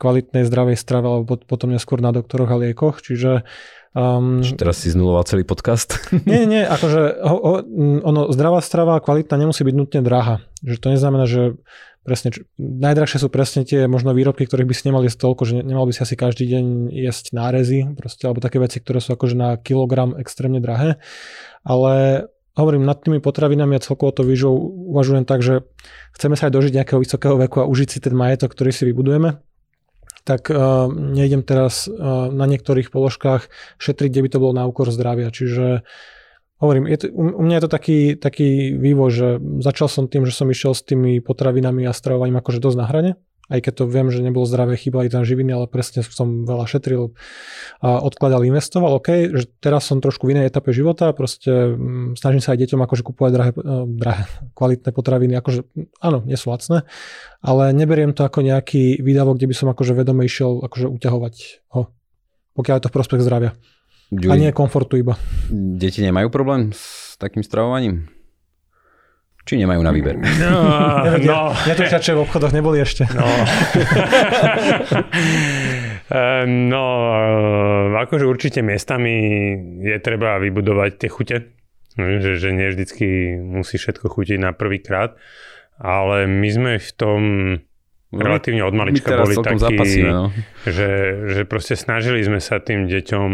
[0.00, 3.44] kvalitnej zdravej strave alebo potom neskôr na doktoroch a liekoch, čiže
[3.94, 6.02] Um, Čiže teraz si znuloval celý podcast?
[6.26, 7.56] Nie, nie, akože ho, ho,
[8.02, 10.42] ono, zdravá strava kvalitná nemusí byť nutne drahá.
[10.66, 11.54] Že to neznamená, že
[12.04, 12.30] presne,
[12.60, 15.92] najdrahšie sú presne tie možno výrobky, ktorých by si nemal jesť toľko, že nemal by
[15.96, 20.12] si asi každý deň jesť nárezy, proste, alebo také veci, ktoré sú akože na kilogram
[20.20, 21.00] extrémne drahé.
[21.64, 24.54] Ale hovorím, nad tými potravinami a celkovo to výžou
[24.94, 25.66] uvažujem tak, že
[26.14, 29.42] chceme sa aj dožiť nejakého vysokého veku a užiť si ten majetok, ktorý si vybudujeme,
[30.24, 34.88] tak uh, nejdem teraz uh, na niektorých položkách šetriť, kde by to bolo na úkor
[34.88, 35.28] zdravia.
[35.34, 35.82] Čiže
[36.62, 39.28] hovorím, je to, u mňa je to taký, taký vývoj, že
[39.62, 43.12] začal som tým, že som išiel s tými potravinami a stravovaním akože dosť na hrane.
[43.44, 47.12] aj keď to viem, že nebolo zdravé, chýbali tam živiny, ale presne som veľa šetril
[47.84, 48.96] a odkladal, investoval.
[48.96, 52.80] OK, že teraz som trošku v inej etape života, proste mm, snažím sa aj deťom
[52.80, 54.24] akože kúpovať drahé, eh, drahé,
[54.56, 55.60] kvalitné potraviny, akože
[56.00, 56.88] áno, nie sú lacné,
[57.44, 61.34] ale neberiem to ako nejaký výdavok, kde by som akože vedome išiel akože uťahovať
[61.76, 61.92] ho,
[62.56, 63.52] pokiaľ je to v prospech zdravia.
[64.14, 65.18] Ďuj, a nie komfortu iba.
[65.50, 68.06] Deti nemajú problém s takým stravovaním?
[69.44, 70.16] Či nemajú na výber?
[70.40, 70.56] No,
[71.20, 71.52] no.
[71.68, 73.04] Netrčače v obchodoch neboli ešte.
[73.12, 73.24] No.
[76.04, 76.84] Eh, no,
[77.16, 79.16] eh, akože určite miestami
[79.80, 81.36] je treba vybudovať tie chute.
[81.96, 85.16] Že, že nie vždycky musí všetko chutiť na prvý krát.
[85.80, 87.20] Ale my sme v tom
[88.12, 90.28] no, relatívne od malička boli takí, zapasíme, no.
[90.68, 90.90] že,
[91.34, 93.30] že proste snažili sme sa tým deťom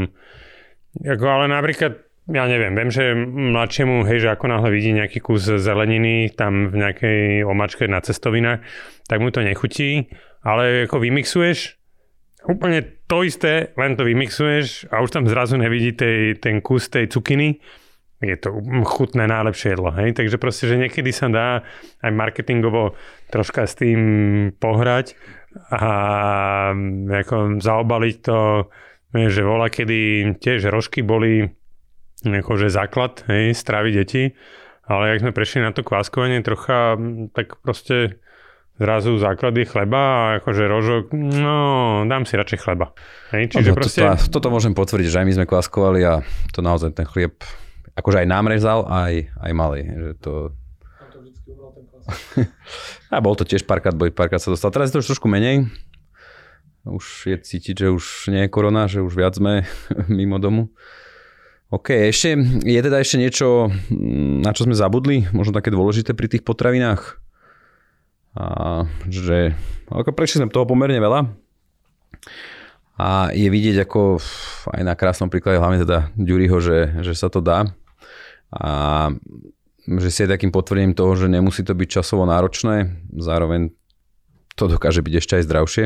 [0.98, 5.50] ako, ale napríklad ja neviem, viem, že mladšiemu, hej, že ako náhle vidí nejaký kus
[5.50, 8.62] zeleniny tam v nejakej omačke na cestovinách,
[9.10, 10.06] tak mu to nechutí,
[10.46, 11.80] ale ako vymixuješ,
[12.46, 17.10] úplne to isté, len to vymixuješ a už tam zrazu nevidí tej, ten kus tej
[17.10, 17.58] cukiny,
[18.20, 18.52] je to
[18.84, 21.64] chutné najlepšie jedlo, hej, takže proste, že niekedy sa dá
[22.04, 22.94] aj marketingovo
[23.32, 24.00] troška s tým
[24.60, 25.18] pohrať
[25.72, 25.82] a
[27.26, 28.70] ako zaobaliť to,
[29.14, 31.50] že vola, kedy tiež rožky boli
[32.22, 34.36] akože základ, hej, stravy deti,
[34.84, 36.98] ale ak sme prešli na to kváskovanie trocha,
[37.32, 38.20] tak proste
[38.80, 41.56] zrazu základ je chleba a akože rožok, no
[42.08, 42.92] dám si radšej chleba.
[43.32, 44.00] Hej, čiže no, proste...
[44.04, 47.36] toto, toto môžem potvrdiť, že aj my sme kváskovali a to naozaj ten chlieb
[48.00, 49.82] akože aj nám rezal, aj, aj malý.
[49.84, 50.32] Že to...
[53.12, 54.72] a bol to tiež párkrát, boj párkrát sa dostal.
[54.72, 55.68] Teraz je to už trošku menej.
[56.88, 59.68] Už je cítiť, že už nie je korona, že už viac sme
[60.08, 60.72] mimo domu.
[61.70, 62.34] OK, ešte,
[62.66, 63.70] je teda ešte niečo,
[64.42, 67.22] na čo sme zabudli, možno také dôležité pri tých potravinách?
[68.34, 69.54] A, že
[69.90, 71.30] ako prešli sme toho pomerne veľa
[73.00, 74.22] a je vidieť ako
[74.70, 77.66] aj na krásnom príklade hlavne teda Ďuriho, že, že sa to dá
[78.54, 79.08] a
[79.86, 83.72] že si je takým potvrdením toho, že nemusí to byť časovo náročné, zároveň
[84.54, 85.84] to dokáže byť ešte aj zdravšie.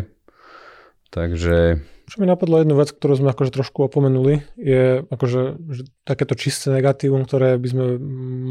[1.15, 5.41] Takže čo mi napadlo jednu vec, ktorú sme akože trošku opomenuli, je akože
[5.73, 7.85] že takéto čisté negatívum, ktoré by sme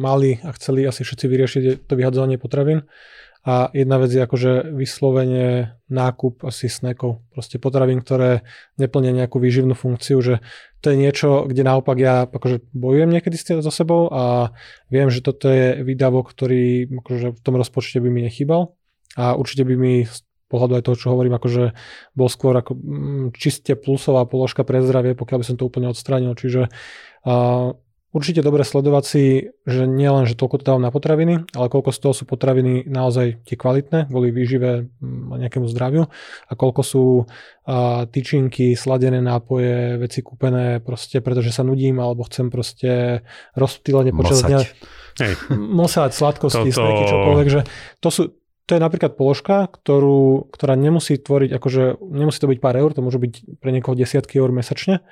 [0.01, 2.89] mali a chceli asi všetci vyriešiť, je to vyhadzovanie potravín.
[3.43, 7.27] A jedna vec je akože vyslovene nákup asi snekov.
[7.35, 8.47] Proste potravín, ktoré
[8.79, 10.39] neplnia nejakú výživnú funkciu, že
[10.79, 14.55] to je niečo, kde naopak ja akože bojujem niekedy so sebou a
[14.87, 18.79] viem, že toto je výdavok, ktorý akože v tom rozpočte by mi nechýbal
[19.19, 20.07] a určite by mi
[20.53, 21.73] pohľadu aj toho, čo hovorím, akože
[22.13, 26.37] bol skôr ako mm, čiste plusová položka pre zdravie, pokiaľ by som to úplne odstránil.
[26.37, 27.73] Čiže uh,
[28.13, 31.89] určite dobre sledovať si, že nie len, že toľko to dávam na potraviny, ale koľko
[31.89, 36.05] z toho sú potraviny naozaj tie kvalitné, kvôli výžive mm, a nejakému zdraviu
[36.45, 42.53] a koľko sú uh, tyčinky, sladené nápoje, veci kúpené proste, pretože sa nudím alebo chcem
[42.53, 43.25] proste
[43.57, 44.59] rozptýlenie počas dňa.
[45.53, 46.77] Mosať, sladkosti, Toto...
[46.77, 47.61] sneky, čokoľvek, že
[48.01, 48.23] to sú,
[48.63, 53.03] to je napríklad položka, ktorú, ktorá nemusí tvoriť, akože nemusí to byť pár eur, to
[53.03, 55.03] môžu byť pre niekoho desiatky eur mesačne.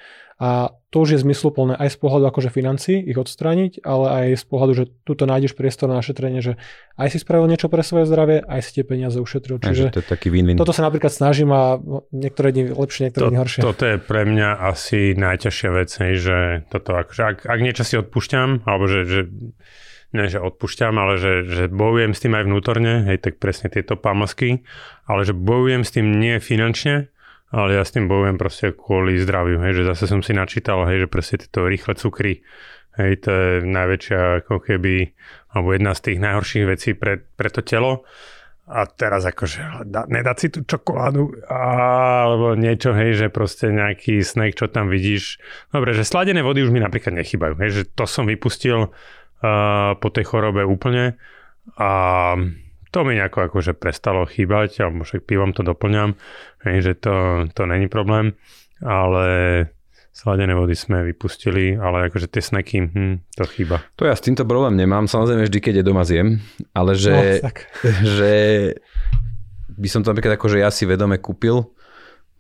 [0.42, 4.46] A to už je zmysluplné aj z pohľadu akože financí ich odstrániť, ale aj z
[4.50, 6.58] pohľadu, že tu nájdeš priestor na šetrenie, že
[6.98, 9.62] aj si spravil niečo pre svoje zdravie, aj si tie peniaze ušetril.
[9.62, 10.58] Čiže to je taký win-win.
[10.58, 11.78] toto sa napríklad snažím a
[12.10, 13.62] niektoré dni lepšie, niektoré to, dni horšie.
[13.62, 16.38] Toto je pre mňa asi najťažšia vec, že
[16.74, 19.22] toto, akože ak, ak niečo si odpúšťam, alebo že, že
[20.12, 23.96] ne, že odpúšťam, ale že, že bojujem s tým aj vnútorne, hej, tak presne tieto
[23.96, 24.64] pamosky,
[25.08, 27.08] ale že bojujem s tým nie finančne,
[27.52, 31.08] ale ja s tým bojujem proste kvôli zdraviu, hej, že zase som si načítal, hej,
[31.08, 32.44] že presne tieto rýchle cukry,
[33.00, 35.16] hej, to je najväčšia ako keby,
[35.56, 38.04] alebo jedna z tých najhorších vecí pre, pre to telo.
[38.72, 44.56] A teraz akože da, nedať si tú čokoládu alebo niečo, hej, že proste nejaký snack,
[44.56, 45.44] čo tam vidíš.
[45.76, 48.96] Dobre, že sladené vody už mi napríklad nechybajú, hej, že to som vypustil,
[49.98, 51.18] po tej chorobe úplne
[51.78, 51.92] a
[52.92, 56.20] to mi nejako akože prestalo chýbať, alebo však pivom to doplňam,
[56.62, 58.36] že to, to není problém,
[58.84, 59.26] ale
[60.12, 63.80] sladené vody sme vypustili, ale akože tie snacky, hm, to chýba.
[63.96, 66.44] To ja s týmto problém nemám, samozrejme vždy, keď je doma zjem,
[66.76, 67.50] ale že, no,
[68.20, 68.34] že
[69.72, 71.64] by som to napríklad akože ja si vedome kúpil,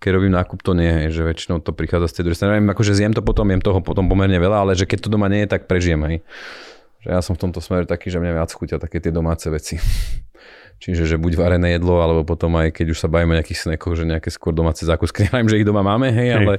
[0.03, 2.51] keď robím nákup, to nie je, že väčšinou to prichádza z tej druhej strany.
[2.57, 5.29] Neviem, akože zjem to potom, jem toho potom pomerne veľa, ale že keď to doma
[5.31, 6.17] nie je, tak prežijem, hej
[7.01, 9.81] že ja som v tomto smere taký, že mňa viac chutia také tie domáce veci.
[10.81, 13.93] Čiže, že buď varené jedlo, alebo potom aj keď už sa bavíme o nejakých snekoch,
[13.93, 15.25] že nejaké skôr domáce zákusky.
[15.29, 16.37] Neviem, že ich doma máme, hej, hej.
[16.41, 16.53] ale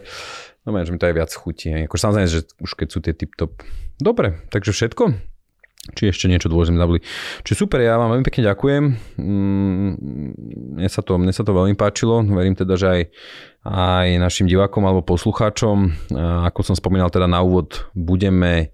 [0.62, 1.74] no, že mi to aj viac chutí.
[1.74, 1.90] Hej.
[1.90, 3.66] Ako samozrejme, že už keď sú tie tip-top.
[3.99, 5.14] Dobre, takže všetko.
[5.99, 7.03] či ešte niečo dôležité zabudli.
[7.43, 8.82] Čiže super, ja vám veľmi pekne ďakujem.
[9.18, 9.90] Mm,
[10.78, 12.22] mne sa to, mne sa to veľmi páčilo.
[12.22, 13.03] Verím teda, že aj,
[13.66, 15.90] aj našim divákom alebo poslucháčom.
[16.47, 18.70] Ako som spomínal teda na úvod, budeme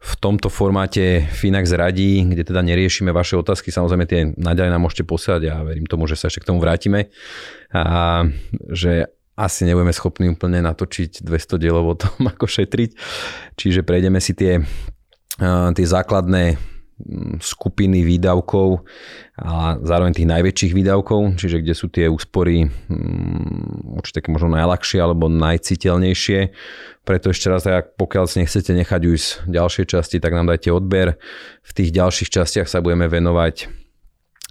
[0.00, 5.04] v tomto formáte Finax radí, kde teda neriešime vaše otázky, samozrejme tie naďalej nám môžete
[5.04, 7.12] posielať a ja verím tomu, že sa ešte k tomu vrátime.
[7.68, 8.24] A
[8.72, 12.96] že asi nebudeme schopní úplne natočiť 200 dielov o tom, ako šetriť.
[13.60, 14.64] Čiže prejdeme si tie
[15.74, 16.60] tie základné
[17.40, 18.84] skupiny výdavkov
[19.40, 25.32] a zároveň tých najväčších výdavkov, čiže kde sú tie úspory um, určite možno najľahšie alebo
[25.32, 26.40] najciteľnejšie.
[27.08, 31.16] Preto ešte raz, ak pokiaľ si nechcete nechať ujsť ďalšie časti, tak nám dajte odber.
[31.64, 33.79] V tých ďalších častiach sa budeme venovať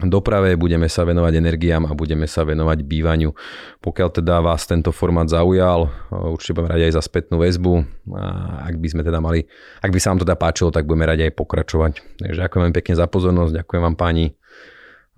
[0.08, 3.36] doprave, budeme sa venovať energiám a budeme sa venovať bývaniu.
[3.84, 7.74] Pokiaľ teda vás tento formát zaujal, určite budeme radi aj za spätnú väzbu.
[8.16, 8.24] A
[8.72, 9.43] ak by sme teda mali,
[9.84, 11.91] ak by sa vám to teda páčilo, tak budeme radi aj pokračovať.
[12.24, 14.26] Takže ďakujem vám pekne za pozornosť, ďakujem vám páni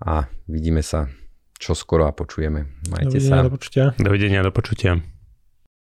[0.02, 1.06] a vidíme sa
[1.62, 2.74] čo skoro a počujeme.
[2.90, 3.46] Majte Dovidenia, sa.
[3.46, 3.84] Do počutia.
[3.94, 5.11] Dovidenia, do počutia.